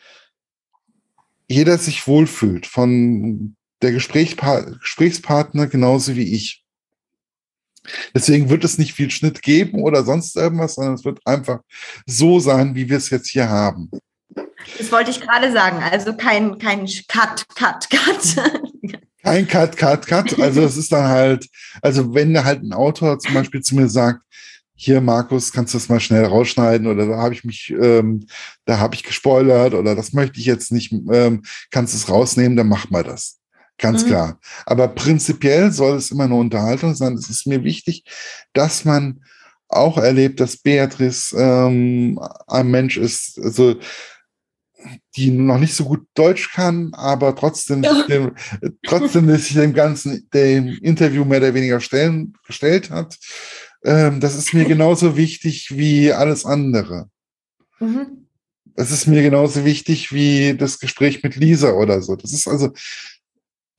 jeder 1.49 1.77
sich 1.77 2.07
wohlfühlt, 2.07 2.65
von 2.65 3.55
der 3.81 3.91
Gesprächspa 3.91 4.61
Gesprächspartner 4.61 5.67
genauso 5.67 6.15
wie 6.15 6.33
ich. 6.33 6.60
Deswegen 8.15 8.49
wird 8.49 8.63
es 8.63 8.77
nicht 8.77 8.93
viel 8.93 9.11
Schnitt 9.11 9.41
geben 9.41 9.81
oder 9.81 10.03
sonst 10.03 10.35
irgendwas, 10.35 10.75
sondern 10.75 10.95
es 10.95 11.05
wird 11.05 11.19
einfach 11.25 11.59
so 12.05 12.39
sein, 12.39 12.75
wie 12.75 12.89
wir 12.89 12.97
es 12.97 13.09
jetzt 13.09 13.29
hier 13.29 13.49
haben. 13.49 13.89
Das 14.77 14.91
wollte 14.91 15.11
ich 15.11 15.21
gerade 15.21 15.51
sagen. 15.51 15.77
Also 15.83 16.13
kein, 16.13 16.57
kein 16.57 16.85
Cut, 17.07 17.45
Cut, 17.55 17.89
Cut. 17.89 18.35
Kein 19.23 19.47
Cut, 19.47 19.77
Cut, 19.77 20.07
Cut. 20.07 20.39
Also 20.39 20.61
es 20.61 20.77
ist 20.77 20.91
dann 20.91 21.07
halt, 21.07 21.47
also 21.81 22.13
wenn 22.13 22.43
halt 22.43 22.63
ein 22.63 22.73
Autor 22.73 23.19
zum 23.19 23.35
Beispiel 23.35 23.61
zu 23.61 23.75
mir 23.75 23.87
sagt, 23.87 24.21
hier 24.73 24.99
Markus, 24.99 25.51
kannst 25.51 25.75
du 25.75 25.77
das 25.77 25.89
mal 25.89 25.99
schnell 25.99 26.25
rausschneiden 26.25 26.87
oder 26.87 27.05
da 27.05 27.17
habe 27.17 27.35
ich 27.35 27.43
mich, 27.43 27.71
ähm, 27.79 28.25
da 28.65 28.79
habe 28.79 28.95
ich 28.95 29.03
gespoilert 29.03 29.75
oder 29.75 29.93
das 29.93 30.11
möchte 30.13 30.39
ich 30.39 30.47
jetzt 30.47 30.71
nicht, 30.71 30.91
ähm, 30.91 31.43
kannst 31.69 31.93
du 31.93 31.97
es 31.97 32.09
rausnehmen, 32.09 32.57
dann 32.57 32.67
mach 32.67 32.89
mal 32.89 33.03
das. 33.03 33.40
Ganz 33.81 34.03
mhm. 34.03 34.07
klar. 34.07 34.39
Aber 34.65 34.87
prinzipiell 34.87 35.71
soll 35.71 35.97
es 35.97 36.11
immer 36.11 36.25
eine 36.25 36.35
Unterhaltung 36.35 36.95
sein. 36.95 37.15
Es 37.15 37.29
ist 37.29 37.47
mir 37.47 37.63
wichtig, 37.65 38.05
dass 38.53 38.85
man 38.85 39.23
auch 39.67 39.97
erlebt, 39.97 40.39
dass 40.39 40.57
Beatrice 40.57 41.35
ähm, 41.37 42.19
ein 42.47 42.69
Mensch 42.69 42.97
ist, 42.97 43.39
also 43.39 43.75
die 45.15 45.31
noch 45.31 45.59
nicht 45.59 45.75
so 45.75 45.85
gut 45.85 46.07
Deutsch 46.15 46.53
kann, 46.53 46.93
aber 46.93 47.35
trotzdem, 47.35 47.83
ja. 47.83 48.03
dem, 48.07 48.31
trotzdem 48.85 49.29
sich 49.37 49.53
dem 49.53 49.73
ganzen 49.73 50.27
dem 50.33 50.67
Interview 50.81 51.23
mehr 51.25 51.39
oder 51.39 51.53
weniger 51.53 51.79
stellen, 51.79 52.33
gestellt 52.45 52.89
hat. 52.89 53.17
Ähm, 53.83 54.19
das 54.19 54.35
ist 54.35 54.53
mir 54.53 54.65
genauso 54.65 55.17
wichtig 55.17 55.75
wie 55.75 56.11
alles 56.13 56.45
andere. 56.45 57.09
Mhm. 57.79 58.27
Das 58.75 58.91
ist 58.91 59.07
mir 59.07 59.21
genauso 59.21 59.65
wichtig 59.65 60.13
wie 60.13 60.55
das 60.57 60.79
Gespräch 60.79 61.23
mit 61.23 61.35
Lisa 61.35 61.71
oder 61.73 62.01
so. 62.01 62.15
Das 62.15 62.31
ist 62.31 62.47
also, 62.47 62.71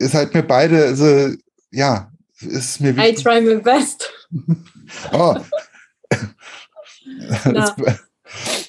ist 0.02 0.14
halt 0.14 0.34
mir 0.34 0.42
beide, 0.42 0.84
also, 0.84 1.34
ja, 1.70 2.10
ist 2.40 2.80
mir 2.80 2.96
wichtig. 2.96 3.20
I 3.20 3.22
try 3.22 3.40
my 3.40 3.56
best. 3.60 4.10
oh. 5.12 5.36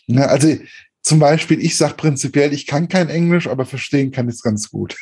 na, 0.07 0.25
also, 0.25 0.55
zum 1.01 1.19
Beispiel, 1.19 1.59
ich 1.59 1.77
sage 1.77 1.95
prinzipiell, 1.95 2.53
ich 2.53 2.65
kann 2.65 2.87
kein 2.87 3.09
Englisch, 3.09 3.47
aber 3.47 3.65
verstehen 3.65 4.11
kann 4.11 4.29
ich 4.29 4.35
es 4.35 4.41
ganz 4.41 4.69
gut. 4.69 4.95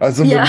Also 0.00 0.24
ja. 0.24 0.48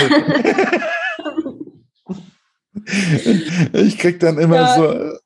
ich 3.72 3.98
krieg 3.98 4.18
dann 4.18 4.38
immer 4.38 4.56
ja. 4.56 4.74
so, 4.74 5.18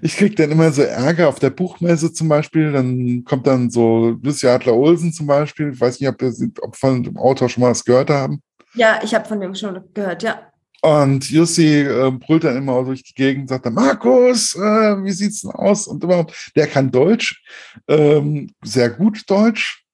ich 0.00 0.16
krieg 0.16 0.34
dann 0.36 0.50
immer 0.50 0.72
so 0.72 0.82
Ärger 0.82 1.28
auf 1.28 1.38
der 1.38 1.50
Buchmesse 1.50 2.12
zum 2.12 2.28
Beispiel. 2.28 2.72
Dann 2.72 3.22
kommt 3.24 3.46
dann 3.46 3.70
so 3.70 4.18
Lucy 4.22 4.48
Adler 4.48 4.74
Olsen 4.74 5.12
zum 5.12 5.26
Beispiel. 5.26 5.72
Ich 5.72 5.80
weiß 5.80 6.00
nicht, 6.00 6.08
ob 6.08 6.20
wir 6.20 6.32
ob 6.62 6.76
von 6.76 7.02
dem 7.02 7.16
Autor 7.16 7.48
schon 7.48 7.62
mal 7.62 7.70
was 7.70 7.84
gehört 7.84 8.10
haben. 8.10 8.42
Ja, 8.74 9.00
ich 9.02 9.14
habe 9.14 9.28
von 9.28 9.40
dem 9.40 9.54
schon 9.54 9.80
gehört, 9.94 10.22
ja. 10.22 10.52
Und 10.82 11.30
Jussi 11.30 11.82
äh, 11.82 12.10
brüllt 12.10 12.42
dann 12.42 12.56
immer 12.56 12.82
durch 12.84 13.04
die 13.04 13.14
Gegend, 13.14 13.48
sagt 13.48 13.66
dann, 13.66 13.74
Markus, 13.74 14.56
äh, 14.56 15.04
wie 15.04 15.12
sieht's 15.12 15.42
denn 15.42 15.52
aus? 15.52 15.86
Und 15.86 16.02
überhaupt, 16.02 16.50
der 16.56 16.66
kann 16.66 16.90
Deutsch, 16.90 17.40
ähm, 17.86 18.50
sehr 18.64 18.90
gut 18.90 19.22
Deutsch, 19.28 19.84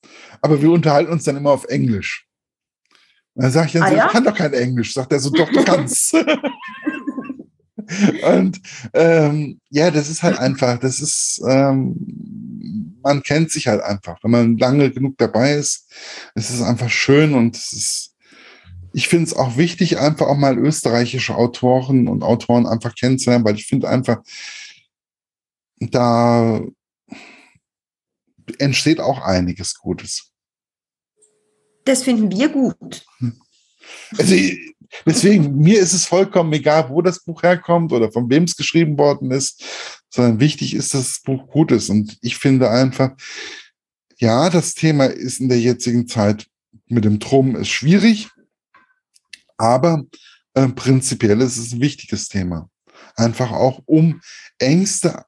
aber 0.41 0.63
wir 0.63 0.71
unterhalten 0.71 1.13
uns 1.13 1.25
dann 1.25 1.37
immer 1.37 1.51
auf 1.51 1.65
Englisch. 1.65 2.27
Und 3.35 3.43
dann 3.45 3.53
sage 3.53 3.67
ich 3.67 3.73
dann 3.75 3.83
ah, 3.83 3.89
so, 3.89 3.97
ja? 3.97 4.07
ich 4.07 4.13
kann 4.13 4.25
doch 4.25 4.35
kein 4.35 4.55
Englisch. 4.55 4.95
Sagt 4.95 5.13
er 5.13 5.21
so, 5.21 5.31
doch, 5.31 5.51
du 5.51 5.63
kannst. 5.63 6.15
Und 8.23 8.61
ähm, 8.93 9.61
ja, 9.71 9.91
das 9.91 10.09
ist 10.11 10.23
halt 10.23 10.39
einfach, 10.39 10.79
das 10.79 11.01
ist, 11.01 11.41
ähm, 11.49 12.99
man 13.03 13.23
kennt 13.23 13.51
sich 13.51 13.69
halt 13.69 13.83
einfach. 13.83 14.19
Wenn 14.23 14.31
man 14.31 14.59
lange 14.59 14.91
genug 14.91 15.17
dabei 15.19 15.53
ist, 15.53 15.91
ist 16.35 16.51
es 16.51 16.61
einfach 16.61 16.91
schön 16.91 17.35
und 17.35 17.57
es 17.57 17.73
ist 17.73 18.15
ich 18.93 19.09
finde 19.09 19.27
es 19.27 19.35
auch 19.35 19.57
wichtig, 19.57 19.99
einfach 19.99 20.27
auch 20.27 20.37
mal 20.37 20.59
österreichische 20.59 21.35
Autoren 21.35 22.09
und 22.09 22.23
Autoren 22.23 22.67
einfach 22.67 22.95
kennenzulernen, 22.95 23.45
weil 23.45 23.57
ich 23.57 23.67
finde 23.67 23.89
einfach, 23.89 24.23
da 25.81 26.61
entsteht 28.59 29.01
auch 29.01 29.21
einiges 29.21 29.75
Gutes. 29.75 30.31
Das 31.85 32.03
finden 32.03 32.31
wir 32.31 32.49
gut. 32.49 33.05
Also 34.17 34.35
deswegen, 35.07 35.57
mir 35.59 35.81
ist 35.81 35.93
es 35.93 36.07
vollkommen 36.07 36.53
egal, 36.53 36.89
wo 36.89 37.03
das 37.03 37.23
Buch 37.23 37.43
herkommt 37.43 37.93
oder 37.93 38.11
von 38.11 38.29
wem 38.31 38.45
es 38.45 38.57
geschrieben 38.57 38.99
worden 38.99 39.31
ist, 39.31 39.63
sondern 40.11 40.41
wichtig 40.41 40.75
ist, 40.75 40.95
dass 40.95 41.09
das 41.09 41.23
Buch 41.23 41.49
gut 41.49 41.73
ist. 41.73 41.91
Und 41.91 42.19
ich 42.23 42.37
finde 42.37 42.71
einfach, 42.71 43.13
ja, 44.19 44.51
das 44.51 44.75
Thema 44.75 45.07
ist 45.07 45.41
in 45.41 45.49
der 45.49 45.61
jetzigen 45.61 46.09
Zeit 46.09 46.47
mit 46.87 47.05
dem 47.05 47.19
Drum 47.19 47.57
ist 47.57 47.69
schwierig. 47.69 48.29
Aber 49.59 50.05
äh, 50.55 50.69
prinzipiell 50.69 51.41
ist 51.41 51.59
es 51.59 51.73
ein 51.73 51.81
wichtiges 51.81 52.29
Thema. 52.29 52.71
Einfach 53.15 53.53
auch, 53.53 53.83
um 53.85 54.21
Ängste 54.59 55.25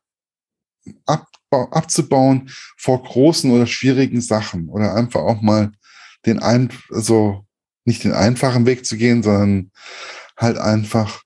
abzubauen 1.50 2.50
vor 2.78 3.02
großen 3.02 3.50
oder 3.50 3.66
schwierigen 3.66 4.20
Sachen 4.20 4.68
oder 4.68 4.94
einfach 4.94 5.20
auch 5.20 5.42
mal 5.42 5.72
den 6.24 6.38
ein, 6.38 6.72
also 6.90 7.44
nicht 7.84 8.04
den 8.04 8.12
einfachen 8.12 8.66
Weg 8.66 8.86
zu 8.86 8.96
gehen, 8.96 9.22
sondern 9.22 9.72
halt 10.36 10.58
einfach, 10.58 11.22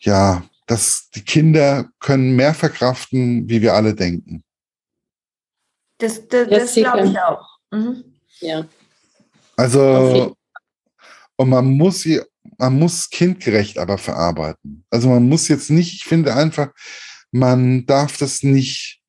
ja, 0.00 0.44
dass 0.66 1.10
die 1.14 1.24
Kinder 1.24 1.88
können 2.00 2.36
mehr 2.36 2.54
verkraften, 2.54 3.48
wie 3.48 3.62
wir 3.62 3.74
alle 3.74 3.94
denken. 3.94 4.44
Das, 5.98 6.28
das, 6.28 6.48
das 6.48 6.74
glaube 6.74 7.06
ich 7.06 7.18
auch. 7.18 7.58
Mhm. 7.70 8.04
Ja. 8.40 8.66
Also, 9.56 10.35
und 11.36 11.50
man 11.50 11.66
muss 11.66 12.00
sie, 12.00 12.20
man 12.58 12.78
muss 12.78 13.10
kindgerecht 13.10 13.78
aber 13.78 13.98
verarbeiten. 13.98 14.84
Also 14.90 15.08
man 15.08 15.28
muss 15.28 15.48
jetzt 15.48 15.70
nicht, 15.70 15.94
ich 15.94 16.04
finde 16.04 16.34
einfach, 16.34 16.72
man 17.30 17.86
darf 17.86 18.16
das 18.16 18.42
nicht 18.42 19.00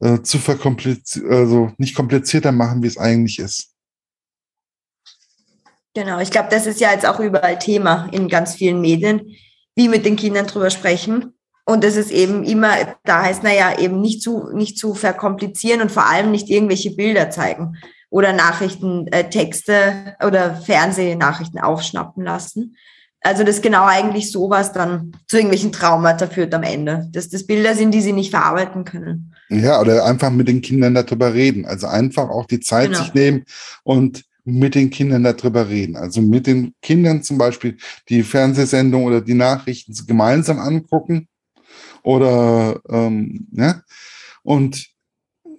äh, 0.00 0.22
zu 0.22 0.38
verkompliziert, 0.38 1.26
also 1.30 1.72
nicht 1.78 1.94
komplizierter 1.94 2.52
machen, 2.52 2.82
wie 2.82 2.88
es 2.88 2.98
eigentlich 2.98 3.38
ist. 3.38 3.70
Genau, 5.94 6.20
ich 6.20 6.30
glaube, 6.30 6.48
das 6.50 6.66
ist 6.66 6.80
ja 6.80 6.92
jetzt 6.92 7.04
auch 7.04 7.20
überall 7.20 7.58
Thema 7.58 8.08
in 8.12 8.28
ganz 8.28 8.54
vielen 8.54 8.80
Medien, 8.80 9.36
wie 9.76 9.88
mit 9.88 10.06
den 10.06 10.16
Kindern 10.16 10.46
drüber 10.46 10.70
sprechen. 10.70 11.34
Und 11.64 11.84
es 11.84 11.96
ist 11.96 12.10
eben 12.10 12.44
immer, 12.44 12.96
da 13.04 13.22
heißt, 13.22 13.42
naja, 13.42 13.78
eben 13.78 14.00
nicht 14.00 14.22
zu, 14.22 14.50
nicht 14.52 14.78
zu 14.78 14.94
verkomplizieren 14.94 15.80
und 15.80 15.92
vor 15.92 16.06
allem 16.06 16.30
nicht 16.30 16.48
irgendwelche 16.48 16.92
Bilder 16.92 17.30
zeigen 17.30 17.76
oder 18.12 18.34
Nachrichtentexte 18.34 20.14
äh, 20.18 20.26
oder 20.26 20.56
Fernsehnachrichten 20.56 21.58
aufschnappen 21.58 22.22
lassen. 22.22 22.76
Also 23.22 23.42
das 23.42 23.62
genau 23.62 23.86
eigentlich 23.86 24.30
sowas 24.30 24.72
dann 24.72 25.12
zu 25.28 25.36
irgendwelchen 25.36 25.72
Traumata 25.72 26.26
führt 26.26 26.52
am 26.54 26.62
Ende. 26.62 27.08
Dass 27.10 27.30
das 27.30 27.46
Bilder 27.46 27.74
sind, 27.74 27.92
die 27.92 28.02
sie 28.02 28.12
nicht 28.12 28.30
verarbeiten 28.30 28.84
können. 28.84 29.32
Ja, 29.48 29.80
oder 29.80 30.04
einfach 30.04 30.30
mit 30.30 30.46
den 30.46 30.60
Kindern 30.60 30.94
darüber 30.94 31.32
reden. 31.32 31.64
Also 31.64 31.86
einfach 31.86 32.28
auch 32.28 32.44
die 32.46 32.60
Zeit 32.60 32.90
genau. 32.90 33.02
sich 33.02 33.14
nehmen 33.14 33.44
und 33.82 34.24
mit 34.44 34.74
den 34.74 34.90
Kindern 34.90 35.24
darüber 35.24 35.68
reden. 35.68 35.96
Also 35.96 36.20
mit 36.20 36.46
den 36.46 36.74
Kindern 36.82 37.22
zum 37.22 37.38
Beispiel 37.38 37.78
die 38.10 38.24
Fernsehsendung 38.24 39.04
oder 39.04 39.22
die 39.22 39.34
Nachrichten 39.34 39.94
gemeinsam 40.06 40.58
angucken 40.58 41.28
oder 42.02 42.78
ähm, 42.90 43.46
ja, 43.52 43.82
und 44.42 44.88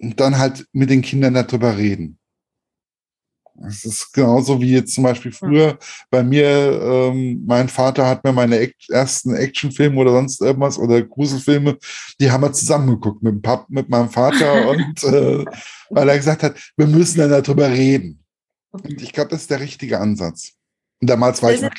dann 0.00 0.38
halt 0.38 0.66
mit 0.72 0.90
den 0.90 1.02
Kindern 1.02 1.34
darüber 1.34 1.76
reden. 1.76 2.18
Es 3.62 3.84
ist 3.84 4.12
genauso 4.12 4.60
wie 4.60 4.72
jetzt 4.72 4.94
zum 4.94 5.04
Beispiel 5.04 5.30
früher 5.30 5.78
bei 6.10 6.24
mir, 6.24 6.46
ähm, 6.46 7.44
mein 7.46 7.68
Vater 7.68 8.06
hat 8.06 8.24
mir 8.24 8.32
meine 8.32 8.58
Act 8.58 8.90
ersten 8.90 9.34
Actionfilme 9.34 9.96
oder 9.96 10.10
sonst 10.10 10.40
irgendwas 10.40 10.76
oder 10.78 11.00
Gruselfilme, 11.02 11.78
die 12.20 12.30
haben 12.30 12.42
wir 12.42 12.52
zusammengeguckt 12.52 13.22
mit, 13.22 13.34
dem 13.34 13.42
Pap 13.42 13.66
mit 13.68 13.88
meinem 13.88 14.10
Vater 14.10 14.68
und 14.70 15.04
äh, 15.04 15.44
weil 15.90 16.08
er 16.08 16.16
gesagt 16.16 16.42
hat, 16.42 16.56
wir 16.76 16.86
müssen 16.86 17.18
dann 17.18 17.30
darüber 17.30 17.70
reden. 17.70 18.24
Und 18.72 19.00
ich 19.00 19.12
glaube, 19.12 19.30
das 19.30 19.42
ist 19.42 19.50
der 19.50 19.60
richtige 19.60 20.00
Ansatz. 20.00 20.54
Und 21.00 21.08
damals 21.08 21.40
war, 21.40 21.52
ich 21.52 21.62
noch, 21.62 21.70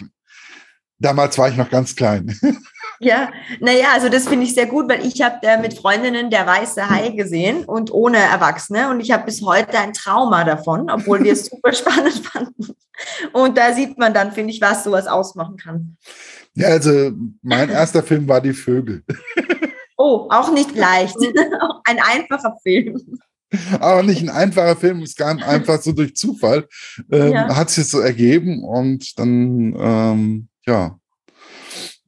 damals 0.97 1.38
war 1.38 1.49
ich 1.49 1.57
noch 1.57 1.69
ganz 1.69 1.95
klein. 1.95 2.38
Ja, 2.99 3.31
naja, 3.60 3.88
also 3.93 4.10
das 4.10 4.27
finde 4.27 4.45
ich 4.45 4.53
sehr 4.53 4.67
gut, 4.67 4.89
weil 4.89 5.05
ich 5.05 5.21
habe 5.21 5.45
äh, 5.45 5.60
mit 5.60 5.73
Freundinnen 5.73 6.29
der 6.29 6.45
Weiße 6.45 6.89
Hai 6.89 7.10
gesehen 7.10 7.65
und 7.65 7.91
ohne 7.91 8.17
Erwachsene 8.17 8.89
und 8.89 8.99
ich 8.99 9.12
habe 9.12 9.25
bis 9.25 9.41
heute 9.41 9.77
ein 9.77 9.93
Trauma 9.93 10.43
davon, 10.43 10.89
obwohl 10.89 11.23
wir 11.23 11.34
es 11.34 11.45
super 11.51 11.73
spannend 11.73 12.25
fanden. 12.25 12.75
Und 13.34 13.58
da 13.58 13.73
sieht 13.73 13.97
man 13.97 14.13
dann, 14.13 14.31
finde 14.31 14.53
ich, 14.53 14.62
was 14.62 14.84
sowas 14.84 15.08
ausmachen 15.08 15.58
kann. 15.58 15.97
Ja, 16.53 16.69
also 16.69 17.12
mein 17.41 17.69
erster 17.69 18.01
Film 18.01 18.27
war 18.27 18.39
Die 18.39 18.53
Vögel. 18.53 19.03
Oh, 19.97 20.27
auch 20.29 20.51
nicht 20.51 20.75
leicht. 20.75 21.17
ein 21.86 21.99
einfacher 21.99 22.55
Film 22.63 23.19
aber 23.79 24.03
nicht 24.03 24.21
ein 24.21 24.29
einfacher 24.29 24.75
Film, 24.75 25.01
es 25.01 25.15
kam 25.15 25.39
einfach 25.39 25.81
so 25.81 25.91
durch 25.91 26.15
Zufall, 26.15 26.67
ähm, 27.12 27.34
ja. 27.34 27.55
hat 27.55 27.69
sich 27.69 27.88
so 27.88 27.99
ergeben 27.99 28.63
und 28.63 29.17
dann, 29.19 29.75
ähm, 29.77 30.47
ja, 30.65 30.97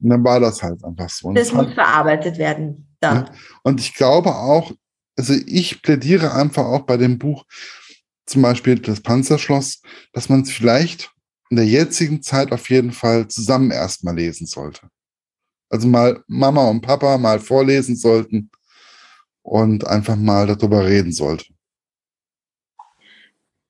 und 0.00 0.10
dann 0.10 0.24
war 0.24 0.40
das 0.40 0.62
halt 0.62 0.84
einfach 0.84 1.08
so. 1.08 1.32
Das 1.32 1.52
muss 1.52 1.72
verarbeitet 1.74 2.38
werden 2.38 2.88
dann. 3.00 3.26
Ja, 3.26 3.32
und 3.62 3.80
ich 3.80 3.94
glaube 3.94 4.34
auch, 4.34 4.72
also 5.16 5.34
ich 5.46 5.82
plädiere 5.82 6.32
einfach 6.34 6.64
auch 6.64 6.82
bei 6.82 6.96
dem 6.96 7.18
Buch, 7.18 7.44
zum 8.26 8.42
Beispiel 8.42 8.78
das 8.78 9.00
Panzerschloss, 9.00 9.82
dass 10.12 10.28
man 10.28 10.42
es 10.42 10.52
vielleicht 10.52 11.10
in 11.50 11.56
der 11.56 11.66
jetzigen 11.66 12.22
Zeit 12.22 12.52
auf 12.52 12.68
jeden 12.70 12.92
Fall 12.92 13.26
zusammen 13.28 13.70
erstmal 13.70 14.14
lesen 14.14 14.46
sollte. 14.46 14.88
Also 15.70 15.88
mal 15.88 16.22
Mama 16.26 16.68
und 16.68 16.82
Papa 16.82 17.18
mal 17.18 17.40
vorlesen 17.40 17.96
sollten 17.96 18.50
und 19.42 19.86
einfach 19.86 20.16
mal 20.16 20.46
darüber 20.46 20.86
reden 20.86 21.12
sollte. 21.12 21.46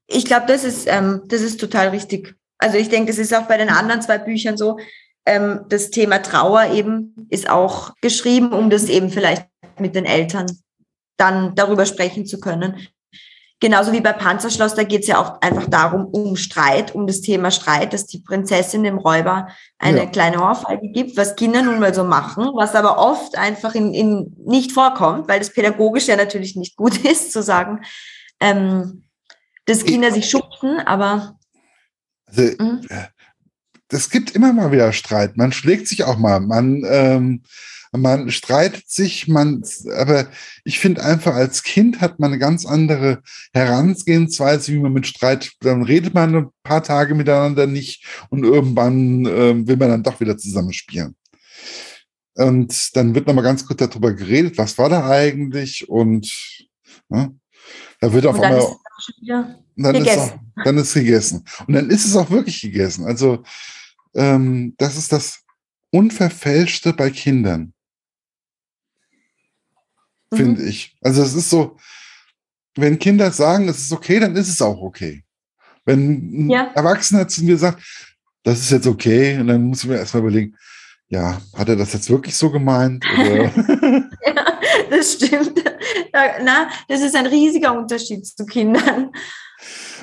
Ich 0.06 0.24
glaube, 0.24 0.46
das 0.46 0.64
ist, 0.64 0.86
ähm, 0.88 1.22
das 1.26 1.42
ist 1.42 1.60
total 1.60 1.88
richtig. 1.88 2.34
Also 2.58 2.78
ich 2.78 2.88
denke, 2.88 3.10
das 3.10 3.18
ist 3.18 3.34
auch 3.34 3.46
bei 3.46 3.56
den 3.56 3.68
anderen 3.68 4.02
zwei 4.02 4.18
Büchern 4.18 4.56
so. 4.56 4.78
Ähm, 5.28 5.66
das 5.68 5.90
Thema 5.90 6.22
Trauer 6.22 6.72
eben 6.72 7.14
ist 7.28 7.50
auch 7.50 7.92
geschrieben, 8.00 8.52
um 8.54 8.70
das 8.70 8.84
eben 8.84 9.10
vielleicht 9.10 9.46
mit 9.78 9.94
den 9.94 10.06
Eltern 10.06 10.46
dann 11.18 11.54
darüber 11.54 11.84
sprechen 11.84 12.24
zu 12.24 12.40
können. 12.40 12.88
Genauso 13.60 13.92
wie 13.92 14.00
bei 14.00 14.14
Panzerschloss, 14.14 14.74
da 14.74 14.84
geht 14.84 15.02
es 15.02 15.08
ja 15.08 15.20
auch 15.20 15.42
einfach 15.42 15.66
darum, 15.68 16.06
um 16.06 16.36
Streit, 16.36 16.94
um 16.94 17.06
das 17.06 17.20
Thema 17.20 17.50
Streit, 17.50 17.92
dass 17.92 18.06
die 18.06 18.20
Prinzessin 18.20 18.84
dem 18.84 18.96
Räuber 18.96 19.48
eine 19.78 20.04
ja. 20.04 20.06
kleine 20.06 20.40
Ohrfeige 20.40 20.88
gibt, 20.92 21.18
was 21.18 21.36
Kinder 21.36 21.60
nun 21.60 21.78
mal 21.78 21.92
so 21.92 22.04
machen, 22.04 22.52
was 22.54 22.74
aber 22.74 22.98
oft 22.98 23.36
einfach 23.36 23.74
in, 23.74 23.92
in 23.92 24.34
nicht 24.46 24.72
vorkommt, 24.72 25.28
weil 25.28 25.40
das 25.40 25.52
pädagogisch 25.52 26.06
ja 26.06 26.16
natürlich 26.16 26.56
nicht 26.56 26.76
gut 26.76 26.96
ist, 27.04 27.32
zu 27.32 27.42
sagen, 27.42 27.82
ähm, 28.40 29.04
dass 29.66 29.84
Kinder 29.84 30.10
sich 30.10 30.30
schubsen, 30.30 30.80
aber. 30.86 31.38
Also, 32.26 32.42
mhm. 32.58 32.80
Es 33.90 34.10
gibt 34.10 34.32
immer 34.32 34.52
mal 34.52 34.72
wieder 34.72 34.92
Streit. 34.92 35.36
Man 35.36 35.52
schlägt 35.52 35.88
sich 35.88 36.04
auch 36.04 36.18
mal. 36.18 36.40
Man 36.40 36.84
ähm, 36.86 37.42
man 37.92 38.30
streitet 38.30 38.88
sich, 38.88 39.28
man, 39.28 39.62
aber 39.96 40.28
ich 40.64 40.78
finde 40.78 41.02
einfach, 41.02 41.34
als 41.34 41.62
Kind 41.62 42.00
hat 42.00 42.18
man 42.18 42.32
eine 42.32 42.38
ganz 42.38 42.66
andere 42.66 43.22
Herangehensweise, 43.52 44.72
wie 44.72 44.78
man 44.78 44.92
mit 44.92 45.06
Streit, 45.06 45.52
dann 45.60 45.82
redet 45.82 46.14
man 46.14 46.34
ein 46.34 46.48
paar 46.62 46.82
Tage 46.82 47.14
miteinander 47.14 47.66
nicht 47.66 48.04
und 48.30 48.44
irgendwann 48.44 49.26
äh, 49.26 49.66
will 49.66 49.76
man 49.76 49.88
dann 49.88 50.02
doch 50.02 50.20
wieder 50.20 50.36
zusammenspielen. 50.36 51.16
Und 52.34 52.96
dann 52.96 53.14
wird 53.14 53.26
nochmal 53.26 53.44
ganz 53.44 53.66
kurz 53.66 53.80
darüber 53.80 54.12
geredet, 54.12 54.58
was 54.58 54.76
war 54.78 54.88
da 54.88 55.08
eigentlich 55.08 55.88
und 55.88 56.30
ja, 57.08 57.30
da 58.00 58.12
wird 58.12 58.26
auf 58.26 58.36
und 58.36 58.44
einmal. 58.44 58.66
Dann 59.76 59.94
ist, 59.94 60.18
auch, 60.18 60.38
dann 60.64 60.78
ist 60.78 60.94
gegessen. 60.94 61.44
Und 61.66 61.74
dann 61.74 61.88
ist 61.88 62.04
es 62.04 62.16
auch 62.16 62.30
wirklich 62.30 62.60
gegessen. 62.60 63.06
Also, 63.06 63.44
ähm, 64.18 64.74
das 64.76 64.96
ist 64.96 65.12
das 65.12 65.44
Unverfälschte 65.90 66.92
bei 66.92 67.10
Kindern 67.10 67.72
mhm. 70.30 70.36
finde 70.36 70.62
ich. 70.64 70.96
Also 71.02 71.22
es 71.22 71.34
ist 71.34 71.50
so, 71.50 71.76
wenn 72.76 72.98
Kinder 72.98 73.30
sagen, 73.30 73.68
es 73.68 73.78
ist 73.78 73.92
okay, 73.92 74.20
dann 74.20 74.36
ist 74.36 74.48
es 74.48 74.62
auch 74.62 74.80
okay. 74.80 75.24
Wenn 75.84 76.46
ein 76.46 76.50
ja. 76.50 76.70
Erwachsener 76.74 77.28
zu 77.28 77.44
mir 77.44 77.56
sagt, 77.56 77.82
das 78.44 78.60
ist 78.60 78.70
jetzt 78.70 78.86
okay, 78.86 79.38
und 79.38 79.48
dann 79.48 79.62
muss 79.62 79.82
ich 79.82 79.90
mir 79.90 79.96
erstmal 79.96 80.22
überlegen, 80.22 80.56
ja, 81.08 81.40
hat 81.54 81.68
er 81.68 81.76
das 81.76 81.94
jetzt 81.94 82.10
wirklich 82.10 82.36
so 82.36 82.50
gemeint? 82.50 83.04
ja, 83.16 83.50
das 84.90 85.14
stimmt. 85.14 85.64
Na, 86.12 86.68
das 86.88 87.00
ist 87.00 87.16
ein 87.16 87.26
riesiger 87.26 87.76
Unterschied 87.76 88.26
zu 88.26 88.44
Kindern. 88.44 89.10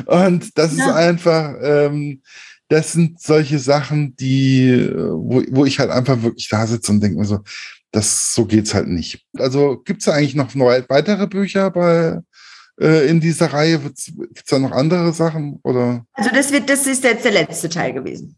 Und 0.08 0.58
das 0.58 0.75
ja. 0.75 0.86
ist 0.86 0.91
einfach, 0.91 1.54
ähm, 1.62 2.21
das 2.67 2.93
sind 2.93 3.21
solche 3.21 3.60
Sachen, 3.60 4.15
die, 4.15 4.89
wo, 4.95 5.43
wo 5.51 5.65
ich 5.65 5.80
halt 5.80 5.91
einfach 5.91 6.21
wirklich 6.23 6.49
da 6.49 6.65
sitze 6.65 6.91
und 6.91 7.01
denke 7.01 7.19
mir 7.19 7.25
so, 7.25 7.39
das, 7.91 8.34
so 8.34 8.45
geht's 8.45 8.73
halt 8.73 8.88
nicht. 8.88 9.25
Also 9.38 9.82
gibt 9.84 10.01
es 10.01 10.10
eigentlich 10.10 10.36
noch 10.36 10.54
neue, 10.56 10.84
weitere 10.89 11.28
Bücher 11.28 11.71
bei, 11.71 12.19
äh, 12.80 13.08
in 13.08 13.19
dieser 13.19 13.54
Reihe? 13.54 13.80
Gibt 13.80 13.97
es 13.97 14.45
da 14.45 14.60
noch 14.60 14.71
andere 14.71 15.13
Sachen? 15.13 15.60
Oder? 15.63 16.06
Also 16.13 16.30
das 16.34 16.51
wird, 16.51 16.69
das 16.69 16.88
ist 16.88 17.04
jetzt 17.04 17.23
der 17.23 17.32
letzte 17.32 17.69
Teil 17.69 17.93
gewesen. 17.93 18.36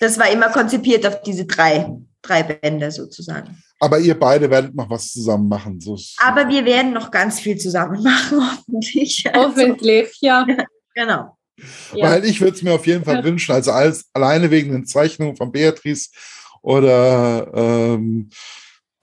Das 0.00 0.18
war 0.18 0.30
immer 0.30 0.48
konzipiert 0.48 1.06
auf 1.06 1.22
diese 1.22 1.44
drei, 1.44 1.90
drei 2.22 2.42
Bände 2.42 2.90
sozusagen. 2.90 3.62
Aber 3.80 3.98
ihr 3.98 4.18
beide 4.18 4.48
werdet 4.50 4.74
noch 4.74 4.88
was 4.88 5.12
zusammen 5.12 5.48
machen. 5.48 5.80
So 5.80 5.98
Aber 6.18 6.48
wir 6.48 6.64
werden 6.64 6.92
noch 6.92 7.10
ganz 7.10 7.40
viel 7.40 7.58
zusammen 7.58 8.02
machen, 8.02 8.40
hoffentlich. 8.50 9.24
Hoffentlich, 9.34 10.16
ja. 10.20 10.46
genau. 10.94 11.36
Ja. 11.92 12.10
Weil 12.10 12.24
ich 12.24 12.40
würde 12.40 12.56
es 12.56 12.62
mir 12.62 12.72
auf 12.72 12.86
jeden 12.86 13.04
Fall 13.04 13.16
ja. 13.16 13.24
wünschen, 13.24 13.52
also 13.52 13.70
als, 13.70 14.06
alleine 14.12 14.50
wegen 14.50 14.72
den 14.72 14.86
Zeichnungen 14.86 15.36
von 15.36 15.52
Beatrice 15.52 16.10
oder 16.62 17.50
ähm, 17.54 18.30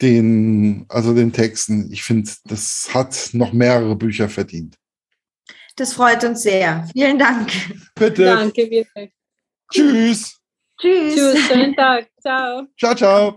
den, 0.01 0.85
also 0.89 1.13
den 1.13 1.31
Texten. 1.31 1.91
Ich 1.91 2.03
finde, 2.03 2.31
das 2.45 2.89
hat 2.93 3.29
noch 3.33 3.53
mehrere 3.53 3.95
Bücher 3.95 4.29
verdient. 4.29 4.75
Das 5.75 5.93
freut 5.93 6.23
uns 6.23 6.43
sehr. 6.43 6.87
Vielen 6.91 7.17
Dank. 7.17 7.51
Bitte. 7.95 8.25
Danke, 8.25 8.67
bitte. 8.67 9.11
Tschüss. 9.71 10.37
Tschüss. 10.79 11.15
Tschüss, 11.15 11.47
schönen 11.47 11.75
Tag. 11.75 12.09
Ciao. 12.19 12.67
Ciao, 12.77 12.95
ciao. 12.95 13.29